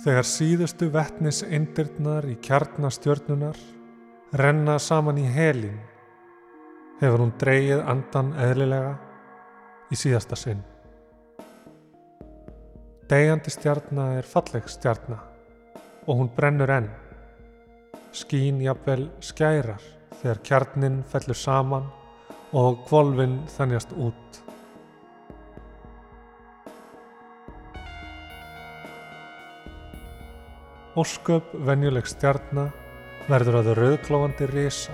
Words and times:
Þegar 0.00 0.24
síðustu 0.24 0.86
vettnis 0.94 1.42
eindirnar 1.44 2.24
í 2.24 2.38
kjarnastjörnunar 2.40 3.58
renna 4.40 4.78
saman 4.80 5.18
í 5.20 5.26
helin 5.28 5.76
hefur 7.02 7.20
hún 7.20 7.34
dreyið 7.40 7.82
andan 7.84 8.30
eðlilega 8.40 8.94
í 9.92 9.98
síðasta 10.00 10.38
sinn. 10.40 10.62
Degjandi 13.12 13.52
stjarnar 13.52 14.22
er 14.22 14.32
falleg 14.32 14.72
stjarnar 14.72 15.26
og 16.06 16.20
hún 16.22 16.32
brennur 16.32 16.72
enn. 16.78 16.88
Skín 18.16 18.64
jafnvel 18.64 19.10
skærar 19.20 19.84
þegar 20.22 20.44
kjarnin 20.48 21.02
fellur 21.12 21.36
saman 21.36 21.90
og 22.56 22.86
kvolvin 22.88 23.42
þannjast 23.52 23.92
út. 23.92 24.40
Ósköp 31.00 31.52
venjuleg 31.64 32.04
stjarnar 32.10 32.72
verður 33.30 33.60
að 33.60 33.68
rauðklófandi 33.78 34.48
risa 34.50 34.92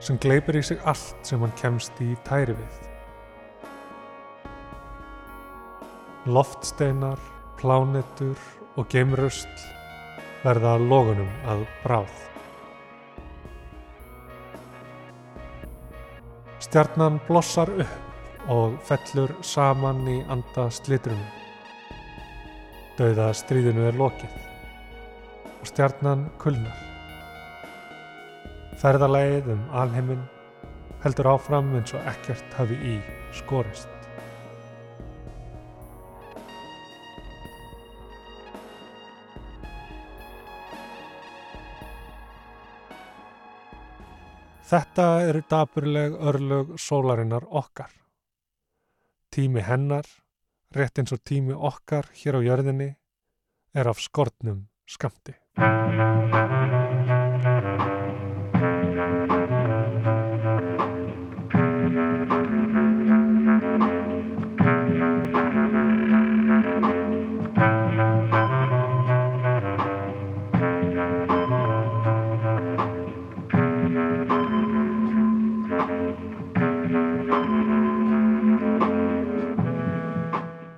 sem 0.00 0.16
gleipir 0.22 0.56
í 0.56 0.62
sig 0.64 0.78
allt 0.88 1.26
sem 1.28 1.42
hann 1.44 1.52
kemst 1.58 1.98
í 2.00 2.14
tæri 2.24 2.54
við. 2.56 2.78
Loftsteinar, 6.30 7.20
plánetur 7.60 8.40
og 8.78 8.88
geimröstl 8.94 9.66
verða 10.46 10.78
logunum 10.80 11.28
að 11.50 11.66
bráð. 11.84 12.24
Stjarnan 16.64 17.20
blossar 17.28 17.74
upp 17.76 18.52
og 18.56 18.80
fellur 18.88 19.36
saman 19.44 20.06
í 20.08 20.20
anda 20.32 20.70
slitrunum. 20.72 21.32
Dauða 22.96 23.34
stríðinu 23.36 23.90
er 23.90 23.98
lokið 23.98 24.47
og 25.68 25.74
stjarnan 25.74 26.22
kulnar. 26.40 26.76
Ferðalægið 28.80 29.48
um 29.52 29.62
alheiminn 29.76 30.22
heldur 31.02 31.28
áfram 31.34 31.74
eins 31.76 31.92
og 31.92 32.06
ekkert 32.08 32.54
hafi 32.56 32.76
í 32.80 32.94
skorist. 33.36 33.88
Þetta 44.68 45.04
eru 45.24 45.42
daburleg 45.48 46.16
örlög 46.30 46.74
sólarinnar 46.80 47.44
okkar. 47.48 47.90
Tími 49.32 49.64
hennar, 49.64 50.04
rétt 50.76 51.00
eins 51.00 51.12
og 51.12 51.24
tími 51.24 51.56
okkar 51.56 52.08
hér 52.20 52.40
á 52.40 52.44
jörðinni, 52.44 52.94
er 53.74 53.88
af 53.88 54.00
skortnum 54.00 54.66
skamti. 54.88 55.36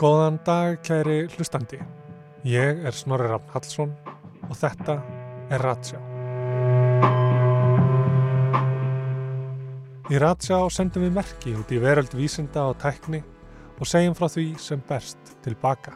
Góðan 0.01 0.39
dag, 0.47 0.79
kæri 0.81 1.27
hlustandi. 1.29 1.77
Ég 2.49 2.81
er 2.89 2.97
Snorri 2.97 3.29
Rafn 3.29 3.53
Hallsson 3.53 3.93
og 4.51 4.59
þetta 4.59 4.97
er 5.55 5.63
Ratsjá. 5.65 6.01
Í 10.11 10.19
Ratsjá 10.19 10.59
sendum 10.75 11.07
við 11.07 11.17
merki 11.21 11.55
út 11.55 11.71
í 11.71 11.79
veröld 11.79 12.15
vísinda 12.19 12.67
og 12.73 12.81
tækni 12.83 13.23
og 13.79 13.87
segjum 13.87 14.17
frá 14.19 14.27
því 14.27 14.47
sem 14.59 14.83
berst 14.89 15.35
tilbaka. 15.45 15.95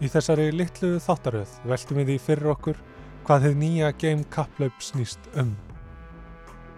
Í 0.00 0.08
þessari 0.08 0.48
litlu 0.54 0.96
þáttaröð 1.02 1.52
veltum 1.68 2.00
við 2.00 2.12
því 2.12 2.18
fyrir 2.24 2.52
okkur 2.54 2.80
hvað 3.26 3.44
þið 3.44 3.58
nýja 3.60 3.90
game 4.00 4.24
kapplaup 4.32 4.80
snýst 4.80 5.28
um. 5.36 5.52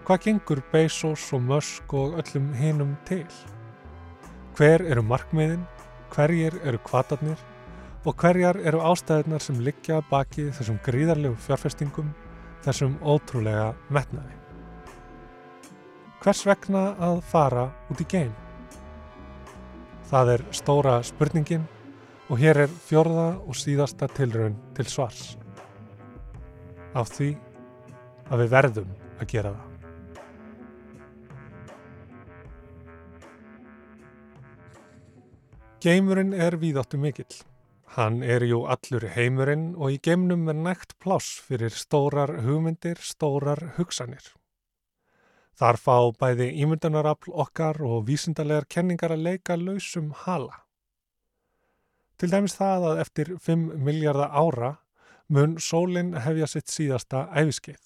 Hvað 0.03 0.25
gengur 0.25 0.63
Bezos 0.71 1.29
og 1.31 1.45
Musk 1.47 1.93
og 1.95 2.17
öllum 2.19 2.49
hinum 2.57 2.97
til? 3.07 3.27
Hver 4.57 4.83
eru 4.83 5.05
markmiðin 5.05 5.63
hverjir 6.11 6.57
eru 6.67 6.79
kvatarnir 6.83 7.39
og 8.01 8.17
hverjar 8.17 8.57
eru 8.65 8.81
ástæðunar 8.81 9.43
sem 9.43 9.59
liggja 9.61 9.99
baki 10.09 10.47
þessum 10.57 10.79
gríðarlegu 10.85 11.37
fjárfestingum, 11.45 12.13
þessum 12.65 12.95
ótrúlega 13.05 13.71
metnaði. 13.93 14.33
Hvers 16.21 16.41
vegna 16.45 16.91
að 17.01 17.21
fara 17.25 17.67
út 17.89 18.01
í 18.01 18.07
geim? 18.09 18.33
Það 20.09 20.33
er 20.35 20.43
stóra 20.53 20.95
spurningin 21.05 21.67
og 22.29 22.41
hér 22.41 22.63
er 22.65 22.73
fjörða 22.89 23.27
og 23.45 23.57
síðasta 23.57 24.09
tilraun 24.11 24.57
til 24.77 24.87
svars. 24.89 25.35
Af 26.97 27.13
því 27.15 27.35
að 28.31 28.43
við 28.43 28.55
verðum 28.55 28.95
að 29.19 29.29
gera 29.35 29.53
það. 29.53 29.67
Geimurinn 35.81 36.35
er 36.37 36.59
víðáttu 36.61 36.99
mikill. 37.01 37.50
Hann 37.91 38.21
er 38.23 38.45
jú 38.47 38.61
allur 38.71 39.03
heimurinn 39.17 39.73
og 39.75 39.91
í 39.91 39.97
geimnum 39.99 40.45
er 40.47 40.55
nægt 40.55 40.93
pláss 41.03 41.41
fyrir 41.43 41.73
stórar 41.75 42.37
hugmyndir, 42.45 43.01
stórar 43.03 43.73
hugsanir. 43.75 44.29
Þar 45.59 45.77
fá 45.77 45.97
bæði 46.15 46.47
ímyndanarafl 46.63 47.33
okkar 47.43 47.81
og 47.83 48.05
vísindalegar 48.07 48.69
kenningar 48.71 49.11
að 49.11 49.25
leika 49.25 49.57
lausum 49.59 50.13
hala. 50.23 50.61
Til 52.15 52.31
dæmis 52.31 52.55
það 52.55 52.87
að 52.93 53.01
eftir 53.03 53.33
5 53.49 53.67
miljardar 53.83 54.31
ára 54.39 54.71
mun 55.27 55.57
sólinn 55.59 56.15
hefja 56.15 56.47
sitt 56.47 56.71
síðasta 56.71 57.25
æfiskeið. 57.35 57.83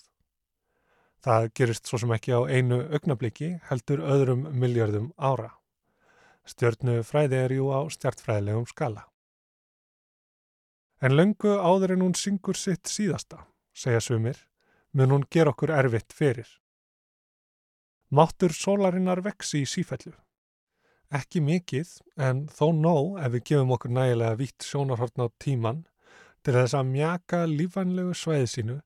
Það 1.25 1.49
gerist 1.57 1.89
svo 1.89 1.97
sem 2.03 2.13
ekki 2.13 2.37
á 2.37 2.45
einu 2.45 2.83
augnabliki 2.93 3.55
heldur 3.71 4.05
öðrum 4.05 4.45
miljardum 4.53 5.09
ára. 5.17 5.49
Stjörnufræði 6.45 7.41
er 7.41 7.57
jú 7.57 7.73
á 7.73 7.81
stjartfræðilegum 7.89 8.69
skala. 8.69 9.07
En 11.05 11.13
löngu 11.13 11.51
áður 11.61 11.91
en 11.93 12.01
hún 12.01 12.15
syngur 12.17 12.57
sitt 12.57 12.89
síðasta, 12.89 13.43
segja 13.77 14.01
sumir, 14.01 14.37
mun 14.97 15.11
hún 15.13 15.25
ger 15.29 15.51
okkur 15.51 15.69
erfitt 15.75 16.15
fyrir. 16.17 16.47
Máttur 18.09 18.55
sólarinnar 18.57 19.21
veksi 19.21 19.61
í 19.61 19.67
sífellu. 19.69 20.15
Ekki 21.13 21.43
mikið, 21.45 21.91
en 22.17 22.47
þó 22.49 22.71
nóg 22.73 23.19
ef 23.21 23.35
við 23.35 23.45
gefum 23.51 23.75
okkur 23.75 23.93
nægilega 23.93 24.39
vitt 24.39 24.65
sjónarhortn 24.65 25.21
á 25.21 25.27
tíman 25.37 25.83
til 26.41 26.55
þess 26.57 26.77
að 26.79 26.89
mjaka 26.95 27.43
lífanlegu 27.51 28.17
sveiði 28.17 28.49
sínu 28.55 28.79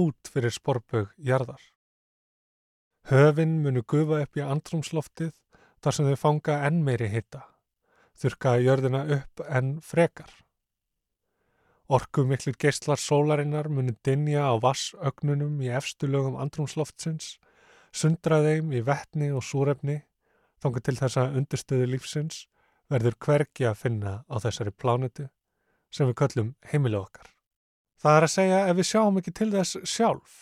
út 0.00 0.32
fyrir 0.32 0.56
sporbög 0.56 1.12
jarðar. 1.28 1.60
Höfin 3.12 3.60
munu 3.66 3.84
gufa 3.84 4.22
upp 4.24 4.40
í 4.40 4.46
andrumsloftið 4.46 5.36
þar 5.84 5.98
sem 5.98 6.08
þau 6.08 6.18
fanga 6.24 6.58
enn 6.70 6.80
meiri 6.88 7.12
hitta, 7.12 7.44
þurka 8.16 8.56
jörðina 8.64 9.04
upp 9.20 9.44
enn 9.44 9.76
frekar. 9.84 10.32
Orku 11.86 12.24
miklir 12.26 12.56
geistlar 12.58 12.98
sólarinnar 12.98 13.68
muni 13.70 13.94
dinja 14.04 14.48
á 14.50 14.54
vassögnunum 14.62 15.60
í 15.62 15.70
efstu 15.70 16.08
lögum 16.10 16.38
andrumsloftsins, 16.42 17.36
sundra 17.94 18.40
þeim 18.42 18.72
í 18.74 18.82
vettni 18.86 19.30
og 19.30 19.44
súrefni, 19.46 20.00
þanga 20.62 20.82
til 20.82 20.96
þess 20.98 21.20
að 21.22 21.38
undirstöðu 21.42 21.86
lífsins 21.92 22.42
verður 22.90 23.18
hvergi 23.22 23.68
að 23.70 23.80
finna 23.84 24.18
á 24.26 24.34
þessari 24.42 24.74
plánutu 24.74 25.28
sem 25.90 26.10
við 26.10 26.18
köllum 26.22 26.52
heimilu 26.72 27.04
okkar. 27.04 27.30
Það 28.02 28.18
er 28.18 28.26
að 28.26 28.34
segja 28.34 28.60
ef 28.66 28.76
við 28.76 28.90
sjáum 28.90 29.22
ekki 29.22 29.32
til 29.38 29.50
þess 29.54 29.78
sjálf, 29.86 30.36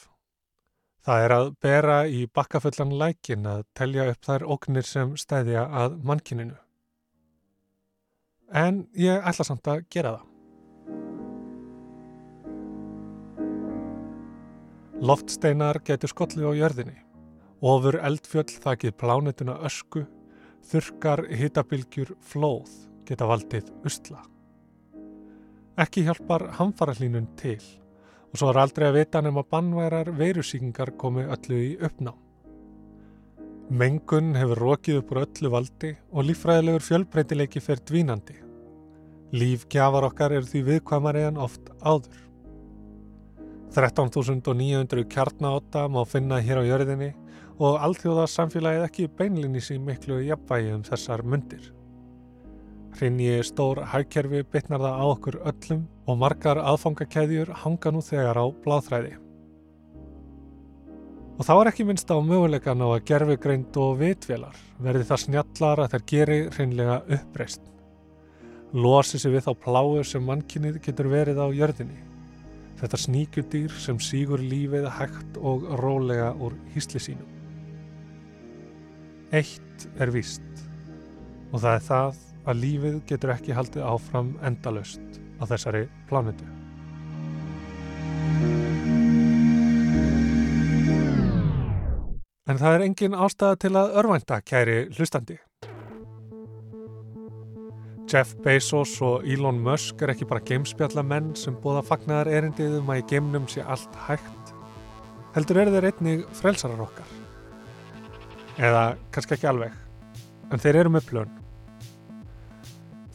Það 1.05 1.23
er 1.23 1.33
að 1.37 1.47
bera 1.61 1.97
í 2.09 2.23
bakkafullan 2.33 2.95
lækin 2.97 3.45
að 3.45 3.67
telja 3.77 4.07
upp 4.09 4.25
þær 4.25 4.45
ógnir 4.55 4.87
sem 4.89 5.11
stæðja 5.21 5.67
að 5.83 5.99
mannkininu. 6.01 6.55
En 8.49 8.87
ég 8.97 9.21
ætla 9.21 9.45
samt 9.45 9.69
að 9.69 9.85
gera 9.93 10.15
það. 10.15 10.34
Loftsteinar 15.05 15.83
getur 15.85 16.09
skollið 16.09 16.47
á 16.49 16.53
jörðinni. 16.57 16.95
Ofur 17.61 17.99
eldfjöll 18.01 18.55
þakkið 18.63 18.95
plánutuna 19.03 19.59
ösku, 19.69 20.07
þurkar 20.65 21.27
hitabilgjur 21.29 22.15
flóð 22.25 22.71
geta 23.05 23.29
valdið 23.29 23.69
usla. 23.85 24.23
Ekki 25.77 26.07
hjálpar 26.07 26.47
hamfarahlínun 26.57 27.29
til 27.37 27.59
og 28.31 28.41
svo 28.41 28.49
er 28.51 28.63
aldrei 28.63 28.89
að 28.89 28.97
vita 29.03 29.21
nema 29.21 29.45
bannværar 29.45 30.09
veirusíkingar 30.17 30.95
komi 30.97 31.27
öllu 31.37 31.61
í 31.61 31.71
uppnám. 31.85 32.17
Mengun 33.69 34.33
hefur 34.39 34.63
rokið 34.71 35.03
upp 35.03 35.13
úr 35.13 35.25
öllu 35.27 35.53
valdi 35.53 35.93
og 36.13 36.31
lífræðilegur 36.31 36.89
fjölbreytileiki 36.89 37.61
fer 37.61 37.85
dvínandi. 37.85 38.41
Líf 39.37 39.69
gjafar 39.69 40.09
okkar 40.09 40.33
eru 40.39 40.49
því 40.49 40.65
viðkvæmari 40.71 41.29
en 41.29 41.45
oft 41.45 41.69
áður. 41.85 42.25
13.900 43.75 45.03
kjarnáta 45.11 45.89
má 45.91 46.05
finna 46.07 46.37
hér 46.39 46.61
á 46.63 46.65
jörðinni 46.65 47.09
og 47.59 47.81
alþjóða 47.83 48.29
samfélagið 48.31 48.85
ekki 48.87 49.09
beinlinni 49.19 49.63
sín 49.63 49.83
miklu 49.83 50.21
jafnvægi 50.23 50.71
um 50.77 50.85
þessar 50.87 51.25
myndir. 51.27 51.65
Hrinji 52.95 53.41
stór 53.43 53.81
hægkerfi 53.91 54.45
bytnar 54.47 54.85
það 54.85 54.95
á 54.95 55.05
okkur 55.09 55.41
öllum 55.51 55.83
og 56.07 56.21
margar 56.23 56.63
aðfangakeðjur 56.63 57.51
hanga 57.65 57.91
nú 57.91 58.05
þegar 58.07 58.39
á 58.39 58.47
bláþræði. 58.63 59.13
Og 61.35 61.43
þá 61.43 61.55
er 61.57 61.73
ekki 61.73 61.91
minnst 61.91 62.15
á 62.15 62.19
möguleikan 62.23 62.79
á 62.79 62.95
að 62.95 63.05
gerfugreind 63.11 63.83
og 63.83 63.99
vitvélar 63.99 64.65
verði 64.79 65.11
það 65.11 65.25
snjallar 65.27 65.83
að 65.83 65.95
þær 65.97 66.09
geri 66.15 66.41
hreinlega 66.55 67.03
uppreist. 67.19 67.63
Losi 68.71 69.19
sig 69.19 69.35
við 69.35 69.49
þá 69.49 69.55
pláu 69.67 70.03
sem 70.07 70.23
mannkynnið 70.23 70.79
getur 70.87 71.11
verið 71.11 71.43
á 71.43 71.51
jörðinni. 71.51 72.14
Þetta 72.85 72.99
sníkjudýr 73.01 73.75
sem 73.81 73.97
sígur 73.97 74.43
lífið 74.45 74.85
hægt 74.99 75.39
og 75.41 75.63
rólega 75.81 76.35
úr 76.37 76.53
hýsli 76.75 77.01
sínum. 77.01 77.31
Eitt 79.33 79.87
er 79.97 80.13
víst 80.13 80.45
og 81.49 81.63
það 81.63 81.79
er 81.79 81.87
það 81.87 82.19
að 82.45 82.61
lífið 82.61 82.99
getur 83.09 83.33
ekki 83.33 83.57
haldið 83.57 83.87
áfram 83.89 84.35
endalöst 84.45 85.17
á 85.41 85.49
þessari 85.49 85.87
plánutu. 86.11 86.45
En 92.45 92.61
það 92.61 92.77
er 92.77 92.85
engin 92.91 93.17
ástæða 93.17 93.63
til 93.65 93.73
að 93.81 93.97
örvænta, 94.03 94.43
kæri 94.45 94.79
hlustandi. 94.93 95.41
Jeff 98.11 98.35
Bezos 98.45 98.99
og 99.03 99.25
Elon 99.25 99.57
Musk 99.65 100.03
er 100.05 100.13
ekki 100.13 100.27
bara 100.29 100.43
gamespjallamenn 100.45 101.33
sem 101.41 101.55
búða 101.63 101.81
fagnar 101.87 102.29
erindið 102.29 102.77
um 102.83 102.91
að 102.93 103.01
í 103.01 103.07
geimnum 103.15 103.47
sé 103.49 103.65
allt 103.65 103.97
hægt. 104.07 104.53
Heldur 105.35 105.63
er 105.63 105.71
þeir 105.73 105.89
einnig 105.89 106.27
frelsarar 106.37 106.83
okkar. 106.85 107.15
Eða 108.61 108.83
kannski 109.15 109.39
ekki 109.39 109.49
alveg, 109.51 109.73
en 110.53 110.63
þeir 110.63 110.83
eru 110.83 110.93
með 110.95 111.09
plön. 111.09 111.33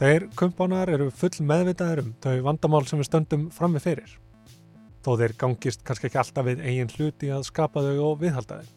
Þeir 0.01 0.27
kumpánar 0.39 0.89
eru 0.91 1.11
full 1.11 1.45
meðvitaður 1.45 2.03
um 2.05 2.11
þau 2.23 2.35
vandamál 2.49 2.83
sem 2.89 2.99
við 2.99 3.11
stöndum 3.11 3.47
fram 3.53 3.77
með 3.77 3.85
fyrir. 3.85 4.17
Þó 5.05 5.13
þeir 5.21 5.37
gangist 5.39 5.85
kannski 5.85 6.09
ekki 6.09 6.21
alltaf 6.23 6.49
við 6.49 6.65
eigin 6.65 6.93
hluti 6.97 7.31
að 7.35 7.47
skapa 7.47 7.85
þau 7.85 7.95
og 8.09 8.21
viðhalda 8.25 8.61
þeim. 8.63 8.75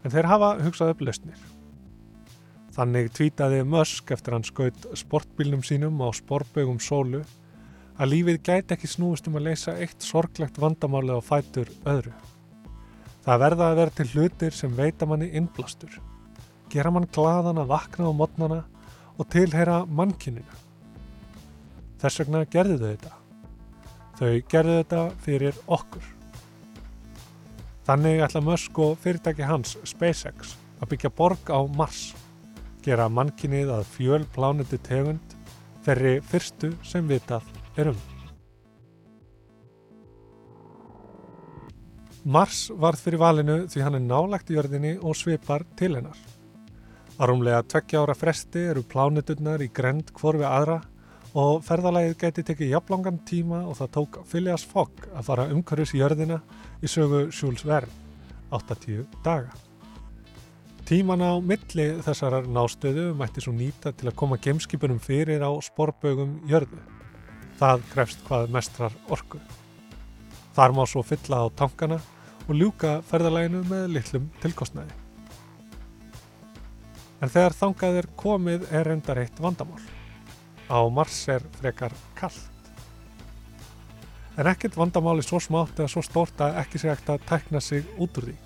En 0.00 0.14
þeir 0.16 0.32
hafa 0.32 0.54
hugsað 0.64 0.94
upp 0.94 1.02
lausnir. 1.04 1.49
Þannig 2.80 3.10
tvítaði 3.12 3.58
Musk 3.68 4.08
eftir 4.14 4.32
hann 4.32 4.44
skaut 4.46 4.86
sportbílnum 4.96 5.60
sínum 5.60 5.98
á 6.00 6.08
sporbögum 6.16 6.78
sólu 6.80 7.18
að 8.00 8.08
lífið 8.14 8.38
gæti 8.46 8.72
ekki 8.72 8.88
snúist 8.88 9.26
um 9.28 9.34
að 9.36 9.50
leysa 9.50 9.74
eitt 9.76 10.00
sorglegt 10.00 10.56
vandamáli 10.56 11.12
á 11.12 11.20
fætur 11.20 11.68
öðru. 11.84 12.14
Það 13.20 13.42
verða 13.42 13.66
að 13.66 13.80
vera 13.82 13.94
til 13.98 14.06
hlutir 14.14 14.56
sem 14.56 14.72
veita 14.78 15.04
manni 15.04 15.28
innblastur. 15.36 15.92
Gera 16.72 16.88
mann 16.94 17.04
gladan 17.12 17.60
að 17.60 17.68
vakna 17.74 18.08
á 18.08 18.12
modnana 18.16 18.62
og 19.20 19.28
tilheyra 19.28 19.82
mannkinninu. 19.84 20.56
Þess 22.00 22.22
vegna 22.22 22.42
gerðu 22.48 22.80
þau 22.80 22.88
þetta. 22.94 23.12
Þau 24.16 24.32
gerðu 24.54 24.78
þetta 24.78 25.04
fyrir 25.26 25.60
okkur. 25.68 26.08
Þannig 27.84 28.24
ætla 28.24 28.44
Musk 28.48 28.82
og 28.88 28.96
fyrirtæki 29.04 29.44
hans 29.52 29.76
SpaceX 29.84 30.56
að 30.80 30.94
byggja 30.94 31.12
borg 31.12 31.52
á 31.52 31.60
Mars, 31.76 32.14
gera 32.84 33.08
mannkinnið 33.12 33.72
að 33.74 33.88
fjöl 33.94 34.22
plánutu 34.34 34.78
tegund 34.86 35.36
ferri 35.84 36.18
fyrstu 36.30 36.72
sem 36.84 37.06
vitað 37.08 37.46
er 37.80 37.92
um. 37.92 38.00
Mars 42.24 42.66
varð 42.76 43.00
fyrir 43.00 43.22
valinu 43.22 43.62
því 43.72 43.84
hann 43.86 43.96
er 43.96 44.04
nálagt 44.04 44.50
í 44.52 44.58
jörðinni 44.58 44.98
og 45.00 45.16
svipar 45.16 45.64
til 45.78 45.94
hennar. 45.96 46.18
Á 47.16 47.22
rúmlega 47.28 47.62
tveggja 47.64 48.02
ára 48.04 48.16
fresti 48.16 48.66
eru 48.72 48.84
plánuturnar 48.84 49.64
í 49.64 49.70
grend 49.72 50.12
hvorfi 50.16 50.44
aðra 50.44 50.82
og 51.40 51.64
ferðalagið 51.64 52.18
geti 52.20 52.44
tekið 52.50 52.74
jafnlangan 52.74 53.22
tíma 53.28 53.62
og 53.64 53.78
það 53.80 53.92
tók 53.96 54.20
Phileas 54.28 54.66
Fogg 54.68 55.08
að 55.14 55.26
fara 55.30 55.48
umhverfis 55.54 55.96
í 55.96 56.02
jörðina 56.02 56.40
í 56.82 56.90
sögu 56.90 57.26
Jules 57.30 57.64
Verne, 57.64 57.92
80 58.52 59.04
daga. 59.24 59.69
Tíman 60.90 61.22
á 61.22 61.38
milli 61.38 61.84
þessarar 62.02 62.48
nástöðu 62.50 63.12
mætti 63.14 63.38
svo 63.44 63.52
nýta 63.54 63.92
til 63.94 64.08
að 64.10 64.16
koma 64.18 64.40
gemskipunum 64.42 64.96
fyrir 64.98 65.38
á 65.38 65.54
sporbögum 65.62 66.32
jörðu. 66.50 66.80
Það 67.60 67.84
grefst 67.92 68.24
hvað 68.26 68.50
mestrar 68.56 68.96
orku. 69.06 69.38
Þar 70.56 70.74
má 70.74 70.80
svo 70.90 71.04
fylla 71.06 71.44
á 71.46 71.54
tankana 71.54 72.00
og 72.48 72.50
ljúka 72.58 72.96
ferðalaginu 73.06 73.62
með 73.70 73.86
litlum 73.94 74.26
tilkostnaði. 74.42 74.98
En 77.22 77.30
þegar 77.30 77.58
þangað 77.60 78.02
er 78.02 78.10
komið 78.26 78.68
er 78.74 78.90
reyndar 78.90 79.22
eitt 79.22 79.38
vandamál. 79.38 79.78
Á 80.66 80.82
Mars 80.90 81.22
er 81.30 81.46
frekar 81.62 81.94
kallt. 82.18 82.74
En 84.34 84.50
ekkert 84.50 84.74
vandamáli 84.74 85.22
svo 85.22 85.38
smátt 85.38 85.78
eða 85.78 85.94
svo 85.94 86.02
stórt 86.02 86.42
að 86.42 86.64
ekki 86.64 86.82
sé 86.82 86.90
ekkert 86.90 87.14
að 87.20 87.26
tækna 87.30 87.62
sig 87.62 87.86
út 87.94 88.18
úr 88.18 88.32
því. 88.32 88.40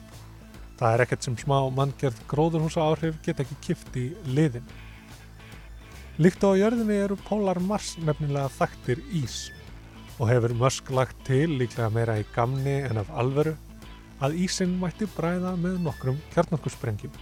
Það 0.84 0.94
er 0.98 1.00
ekkert 1.00 1.24
sem 1.24 1.36
smá 1.40 1.54
manngjörð 1.72 2.18
gróðurhúsa 2.28 2.82
áhrif 2.84 3.14
get 3.24 3.38
ekki 3.40 3.54
kift 3.64 3.94
í 3.96 4.02
liðin. 4.36 4.66
Líkt 6.20 6.44
á 6.44 6.52
jörðinni 6.60 6.98
eru 7.06 7.16
Pólar 7.24 7.56
Mars 7.56 7.94
nefnilega 8.04 8.50
þaktir 8.52 9.00
ís 9.16 9.46
og 10.18 10.28
hefur 10.28 10.52
Musk 10.60 10.92
lagt 10.92 11.16
til 11.24 11.54
líklega 11.56 11.88
meira 11.88 12.18
í 12.20 12.26
gamni 12.34 12.74
en 12.84 13.00
af 13.00 13.08
alveru 13.16 13.54
að 14.20 14.36
ísinn 14.44 14.76
mætti 14.76 15.08
bræða 15.16 15.54
með 15.56 15.80
nokkrum 15.86 16.20
kjarnarkusprengjum. 16.36 17.16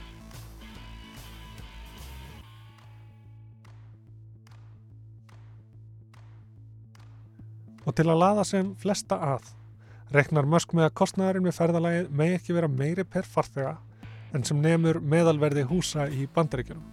Og 7.86 7.94
til 7.94 8.10
að 8.10 8.24
laða 8.26 8.50
sem 8.56 8.74
flesta 8.82 9.22
að, 9.36 9.46
reknar 10.14 10.48
Musk 10.48 10.74
með 10.76 10.88
að 10.88 10.96
kostnæðurinn 11.00 11.48
við 11.48 11.56
ferðalagið 11.56 12.10
megi 12.18 12.36
ekki 12.38 12.56
vera 12.56 12.70
meiri 12.70 13.04
per 13.08 13.28
farþega 13.28 13.76
en 14.32 14.44
sem 14.48 14.60
nefnur 14.62 15.00
meðalverði 15.04 15.66
húsa 15.68 16.06
í 16.08 16.26
bandaríkjunum. 16.34 16.84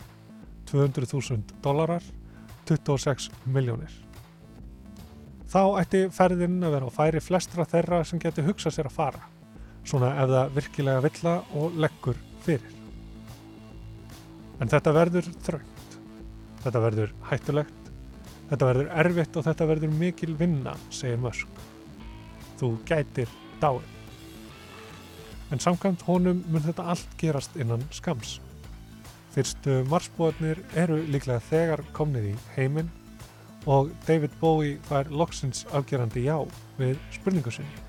200.000 0.69 1.57
dólarar, 1.63 2.03
26 2.69 3.29
miljónir. 3.49 3.93
Þá 5.49 5.61
ætti 5.81 6.03
ferðinn 6.13 6.59
að 6.61 6.75
vera 6.75 6.91
á 6.91 6.97
færi 6.99 7.23
flestra 7.23 7.65
þeirra 7.65 8.03
sem 8.05 8.21
geti 8.21 8.45
hugsað 8.45 8.75
sér 8.75 8.91
að 8.91 8.97
fara, 8.99 9.23
svona 9.87 10.13
ef 10.21 10.29
það 10.29 10.53
virkilega 10.59 11.05
vilja 11.07 11.35
og 11.57 11.79
leggur 11.79 12.21
fyrir. 12.45 12.77
En 14.59 14.69
þetta 14.69 14.93
verður 14.93 15.33
þröngt, 15.47 15.99
þetta 16.65 16.85
verður 16.85 17.15
hættulegt 17.31 17.79
Þetta 18.49 18.65
verður 18.65 18.87
erfitt 19.03 19.35
og 19.37 19.45
þetta 19.45 19.65
verður 19.69 19.91
mikil 19.93 20.31
vinna, 20.37 20.73
segir 20.89 21.19
Musk. 21.21 21.58
Þú 22.59 22.75
gætir 22.85 23.31
dáin. 23.61 23.85
En 25.51 25.59
samkvæmt 25.59 26.03
honum 26.05 26.43
mun 26.51 26.61
þetta 26.61 26.85
allt 26.91 27.17
gerast 27.17 27.55
innan 27.57 27.85
skams. 27.95 28.37
Fyrstu 29.33 29.83
marsbúarnir 29.89 30.59
eru 30.77 30.99
líklega 31.07 31.39
þegar 31.49 31.85
komnið 31.95 32.31
í 32.33 32.37
heiminn 32.57 32.89
og 33.69 33.91
David 34.07 34.35
Bowie 34.41 34.79
fær 34.89 35.09
loksins 35.11 35.65
afgerandi 35.71 36.25
já 36.25 36.37
við 36.79 36.97
spurningu 37.15 37.53
sinni. 37.53 37.85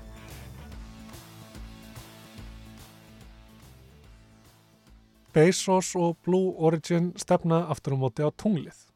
Bezos 5.33 5.93
og 5.95 6.17
Blue 6.25 6.55
Origin 6.59 7.13
stefna 7.15 7.65
aftur 7.71 7.95
á 7.95 7.97
móti 8.03 8.23
á 8.23 8.29
tunglið 8.35 8.87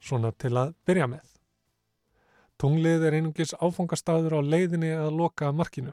svona 0.00 0.34
til 0.36 0.52
að 0.56 0.74
byrja 0.84 1.08
með. 1.08 1.37
Tunglið 2.58 3.04
er 3.06 3.14
einungis 3.14 3.54
áfangastadur 3.54 4.34
á 4.34 4.42
leiðinni 4.42 4.90
að 4.90 5.12
loka 5.14 5.52
markinu. 5.54 5.92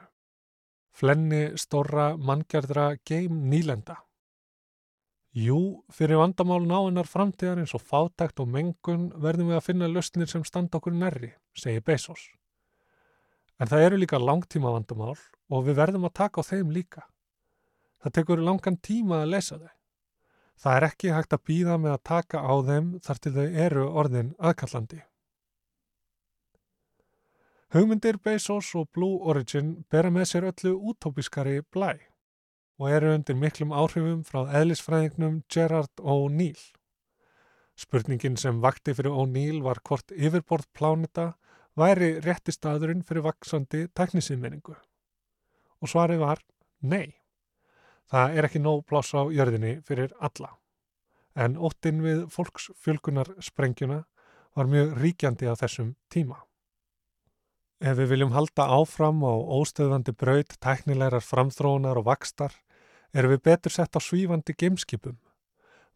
Flenni, 0.96 1.52
storra, 1.60 2.16
manngjardra, 2.16 2.96
geim, 3.06 3.44
nýlenda. 3.52 4.00
Jú, 5.36 5.84
fyrir 5.92 6.16
vandamál 6.16 6.64
náinnar 6.64 7.06
framtíðar 7.06 7.60
eins 7.60 7.76
og 7.76 7.84
fátækt 7.84 8.40
og 8.42 8.50
mengun 8.50 9.10
verðum 9.20 9.52
við 9.52 9.60
að 9.60 9.66
finna 9.68 9.92
löstnir 9.92 10.30
sem 10.32 10.42
standa 10.48 10.80
okkur 10.80 10.96
nærri, 10.96 11.34
segir 11.54 11.84
Bezos. 11.86 12.30
En 13.60 13.68
það 13.70 13.86
eru 13.86 14.02
líka 14.02 14.18
langtíma 14.18 14.72
vandamál 14.72 15.14
og 15.14 15.66
við 15.68 15.78
verðum 15.78 16.08
að 16.08 16.16
taka 16.18 16.42
á 16.42 16.48
þeim 16.50 16.72
líka. 16.72 17.06
Það 18.02 18.16
tekur 18.18 18.42
langan 18.42 18.80
tíma 18.80 19.22
að 19.22 19.36
lesa 19.36 19.60
þau. 19.60 19.74
Það 20.56 20.76
er 20.80 20.86
ekki 20.88 21.12
hægt 21.12 21.36
að 21.36 21.44
býða 21.46 21.76
með 21.78 21.94
að 21.94 22.06
taka 22.10 22.40
á 22.42 22.54
þeim 22.66 22.94
þar 23.04 23.20
til 23.20 23.32
þau 23.36 23.46
eru 23.66 23.90
orðin 24.02 24.34
aðkallandi. 24.40 25.04
Hugmyndir 27.76 28.16
Bezos 28.24 28.70
og 28.74 28.86
Blue 28.96 29.18
Origin 29.28 29.74
bera 29.92 30.08
með 30.08 30.22
sér 30.30 30.44
öllu 30.48 30.70
útópiskari 30.88 31.58
blæ 31.74 31.90
og 32.80 32.86
eru 32.88 33.10
undir 33.12 33.36
miklum 33.36 33.74
áhrifum 33.76 34.22
frá 34.24 34.46
eðlisfræðingnum 34.60 35.42
Gerard 35.52 36.00
O'Neill. 36.00 36.62
Spurningin 37.76 38.40
sem 38.40 38.62
vakti 38.64 38.94
fyrir 38.96 39.12
O'Neill 39.12 39.60
var 39.66 39.82
hvort 39.84 40.16
yfirborð 40.16 40.70
pláneta 40.72 41.26
væri 41.76 42.14
rétti 42.24 42.56
staðurinn 42.56 43.04
fyrir 43.04 43.26
vaksandi 43.28 43.84
teknisýmmenningu. 43.92 44.78
Og 45.84 45.92
svarið 45.92 46.24
var 46.24 46.40
nei. 46.80 47.12
Það 48.08 48.40
er 48.40 48.48
ekki 48.48 48.64
nóg 48.64 48.86
pláss 48.88 49.12
á 49.12 49.28
jörðinni 49.28 49.82
fyrir 49.84 50.16
alla. 50.16 50.54
En 51.36 51.60
óttinn 51.60 52.00
við 52.00 52.24
fólksfjölkunar 52.32 53.36
sprengjuna 53.52 54.06
var 54.56 54.64
mjög 54.64 54.96
ríkjandi 54.96 55.52
á 55.52 55.60
þessum 55.60 55.98
tíma. 56.08 56.40
Ef 57.76 57.98
við 57.98 58.08
viljum 58.14 58.30
halda 58.32 58.64
áfram 58.72 59.18
á 59.20 59.36
óstöðvandi 59.36 60.14
braut, 60.16 60.54
teknilegar 60.64 61.20
framþróunar 61.20 61.98
og 62.00 62.06
vakstar, 62.06 62.54
erum 63.12 63.34
við 63.34 63.42
betur 63.50 63.74
sett 63.74 63.92
á 63.92 64.00
svífandi 64.00 64.54
gameskipum, 64.56 65.18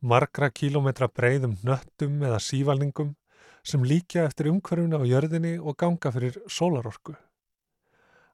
margra 0.01 0.51
kílometra 0.53 1.09
breyðum 1.09 1.57
nöttum 1.65 2.21
eða 2.21 2.41
sívalningum 2.45 3.15
sem 3.65 3.85
líkja 3.85 4.27
eftir 4.29 4.51
umhverfuna 4.53 5.01
á 5.01 5.09
jörðinni 5.09 5.55
og 5.57 5.79
ganga 5.81 6.13
fyrir 6.13 6.37
sólarorku. 6.49 7.17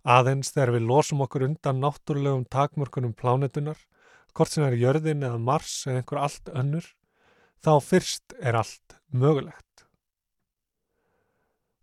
Aðeins 0.02 0.50
þegar 0.54 0.74
við 0.74 0.88
losum 0.90 1.22
okkur 1.22 1.46
undan 1.46 1.80
náttúrulegum 1.82 2.44
takmörkunum 2.50 3.14
plánetunar, 3.14 3.78
hvort 4.34 4.50
sem 4.50 4.66
er 4.66 4.78
jörðin 4.78 5.22
eða 5.22 5.38
Mars 5.38 5.84
eða 5.86 6.02
einhver 6.02 6.22
allt 6.22 6.50
önnur, 6.50 6.90
þá 7.62 7.72
fyrst 7.82 8.34
er 8.42 8.58
allt 8.58 8.98
mögulegt. 9.10 9.65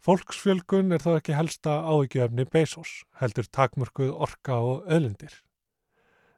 Fólksfjölgun 0.04 0.92
er 0.92 1.00
þó 1.00 1.14
ekki 1.16 1.32
helsta 1.38 1.78
áhyggjöfni 1.88 2.44
Bezos, 2.52 2.90
heldur 3.22 3.48
takmörkuð 3.48 4.10
orka 4.26 4.58
og 4.60 4.90
öðlindir. 4.92 5.38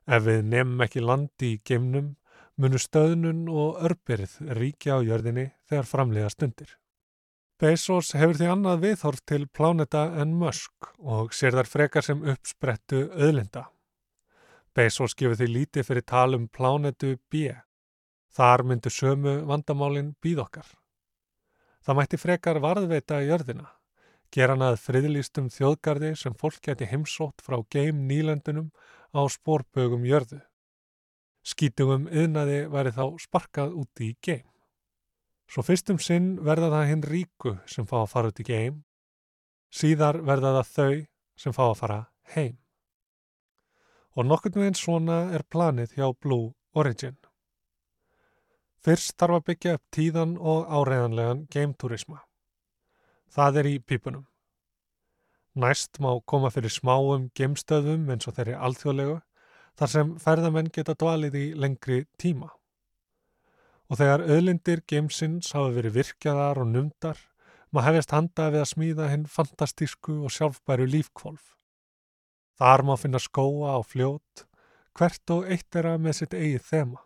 Ef 0.05 0.21
við 0.27 0.43
nefnum 0.51 0.83
ekki 0.85 1.01
landi 1.01 1.49
í 1.55 1.61
geimnum, 1.65 2.11
munu 2.61 2.77
stöðnun 2.77 3.47
og 3.49 3.81
örbyrð 3.89 4.37
ríkja 4.59 4.99
á 5.01 5.05
jörðinni 5.07 5.47
þegar 5.65 5.89
framlega 5.89 6.29
stundir. 6.29 6.75
Bezos 7.57 8.13
hefur 8.13 8.37
því 8.37 8.51
annað 8.53 8.85
viðhorf 8.85 9.25
til 9.25 9.47
pláneta 9.49 10.05
en 10.21 10.37
Musk 10.37 10.93
og 11.01 11.33
sér 11.33 11.57
þar 11.57 11.73
frekar 11.73 12.05
sem 12.05 12.21
uppsprettu 12.21 13.07
öðlinda. 13.17 13.65
Bezos 14.77 15.17
gefur 15.17 15.39
því 15.41 15.51
lítið 15.55 15.89
fyrir 15.89 16.05
talum 16.05 16.49
plánetu 16.53 17.15
B. 17.33 17.49
Þar 18.29 18.67
myndu 18.69 18.93
sömu 18.93 19.39
vandamálinn 19.49 20.13
býð 20.21 20.45
okkar. 20.45 20.67
Það 21.85 21.97
mætti 21.99 22.17
frekar 22.17 22.57
varðveita 22.63 23.19
í 23.21 23.27
jörðina, 23.29 23.67
gera 24.33 24.55
hann 24.55 24.65
að 24.65 24.79
friðlýstum 24.81 25.51
þjóðgardi 25.53 26.15
sem 26.17 26.33
fólk 26.33 26.57
geti 26.65 26.87
heimsótt 26.89 27.43
frá 27.45 27.59
geim 27.69 28.07
nýlendunum 28.09 28.71
á 29.13 29.21
spórbögum 29.29 30.07
jörðu. 30.09 30.39
Skítugum 31.45 32.07
yðnaði 32.09 32.63
væri 32.73 32.95
þá 32.95 33.03
sparkað 33.21 33.75
úti 33.83 34.09
í 34.09 34.15
geim. 34.17 34.47
Svo 35.45 35.61
fyrstum 35.61 35.99
sinn 36.01 36.39
verða 36.41 36.71
það 36.73 36.89
hinn 36.89 37.05
ríku 37.05 37.53
sem 37.69 37.85
fá 37.85 37.99
að 38.01 38.11
fara 38.15 38.33
út 38.33 38.41
í 38.41 38.47
geim, 38.47 38.81
síðar 39.69 40.23
verða 40.25 40.55
það 40.57 40.71
þau 40.73 41.05
sem 41.37 41.53
fá 41.53 41.63
að 41.67 41.77
fara 41.83 41.99
heim. 42.33 42.57
Og 44.17 44.25
nokkurnu 44.25 44.65
einn 44.65 44.79
svona 44.79 45.19
er 45.37 45.45
planið 45.45 45.99
hjá 45.99 46.09
Blue 46.17 46.55
Origin. 46.73 47.19
Fyrst 48.85 49.15
þarf 49.17 49.39
að 49.39 49.45
byggja 49.47 49.71
upp 49.79 49.83
tíðan 49.95 50.33
og 50.37 50.67
áreðanlegan 50.69 51.39
geimturisma. 51.49 52.19
Það 53.33 53.55
er 53.61 53.69
í 53.71 53.77
pípunum. 53.81 54.27
Næst 55.57 55.97
má 56.03 56.11
koma 56.29 56.51
fyrir 56.53 56.69
smáum 56.69 57.31
geimstöðum 57.33 58.03
eins 58.13 58.27
og 58.29 58.35
þeirri 58.37 58.53
alþjóðlegu 58.67 59.15
þar 59.79 59.91
sem 59.93 60.11
ferðamenn 60.21 60.69
geta 60.75 60.93
dvalið 61.01 61.37
í 61.39 61.45
lengri 61.57 62.03
tíma. 62.21 62.51
Og 63.89 63.97
þegar 64.03 64.25
öðlindir 64.35 64.83
geimsins 64.85 65.49
hafa 65.57 65.73
verið 65.79 65.97
virkjaðar 65.97 66.61
og 66.61 66.69
numdar, 66.75 67.17
maður 67.73 67.87
hefist 67.89 68.13
handa 68.13 68.51
við 68.53 68.65
að 68.67 68.71
smíða 68.75 69.09
hinn 69.15 69.25
fantastísku 69.25 70.19
og 70.27 70.35
sjálfbæru 70.37 70.85
lífkvolf. 70.93 71.55
Þar 72.61 72.85
má 72.85 72.93
finna 73.01 73.23
skóa 73.23 73.79
og 73.79 73.89
fljót, 73.89 74.45
hvert 74.93 75.33
og 75.33 75.49
eitt 75.49 75.73
er 75.73 75.89
að 75.95 76.05
með 76.05 76.19
sitt 76.21 76.37
eigið 76.37 76.69
þema. 76.69 77.04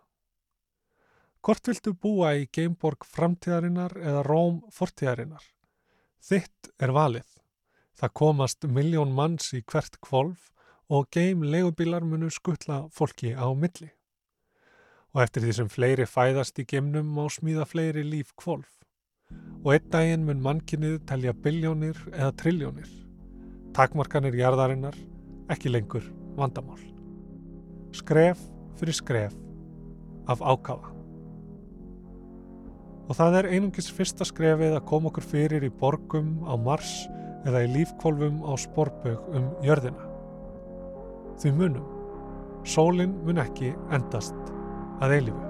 Hvort 1.40 1.70
viltu 1.70 1.94
búa 1.96 2.34
í 2.36 2.48
Gameborg 2.52 3.06
framtíðarinnar 3.08 3.94
eða 3.96 4.24
Róm 4.26 4.58
fortíðarinnar? 4.76 5.40
Þitt 6.20 6.68
er 6.76 6.92
valið. 6.92 7.30
Það 7.96 8.12
komast 8.20 8.66
miljón 8.68 9.14
manns 9.16 9.48
í 9.56 9.62
hvert 9.64 9.96
kvolf 10.04 10.50
og 10.92 11.08
game 11.16 11.48
legubílar 11.48 12.04
munu 12.04 12.28
skuttla 12.28 12.82
fólki 12.92 13.32
á 13.32 13.48
milli. 13.56 13.88
Og 15.16 15.24
eftir 15.24 15.46
því 15.46 15.56
sem 15.56 15.72
fleiri 15.72 16.04
fæðast 16.04 16.60
í 16.60 16.66
geimnum 16.68 17.08
má 17.08 17.24
smíða 17.32 17.64
fleiri 17.72 18.04
líf 18.04 18.36
kvolf. 18.36 18.76
Og 19.64 19.72
einn 19.78 19.90
daginn 19.96 20.28
mun 20.28 20.44
mannkinnið 20.44 21.00
telja 21.08 21.32
biljónir 21.32 21.96
eða 22.12 22.36
triljónir. 22.36 22.92
Takmarkanir 23.72 24.36
jarðarinnar, 24.36 24.96
ekki 25.48 25.72
lengur 25.72 26.04
vandamál. 26.36 26.80
Skref 27.96 28.44
fyrir 28.76 29.00
skref 29.00 29.36
af 30.28 30.44
ákafa 30.44 30.99
og 33.10 33.16
það 33.18 33.40
er 33.40 33.48
einungis 33.56 33.90
fyrsta 33.90 34.22
skrefið 34.28 34.76
að 34.76 34.86
koma 34.86 35.10
okkur 35.10 35.26
fyrir 35.26 35.66
í 35.66 35.72
borgum 35.80 36.36
á 36.46 36.54
Mars 36.54 36.92
eða 37.42 37.64
í 37.66 37.72
lífkvolvum 37.72 38.38
á 38.46 38.54
sporbög 38.54 39.34
um 39.34 39.50
jörðina. 39.66 40.06
Því 41.42 41.54
munum, 41.58 41.86
sólinn 42.62 43.18
mun 43.26 43.42
ekki 43.42 43.74
endast 43.90 44.38
að 45.02 45.18
eilifu. 45.18 45.49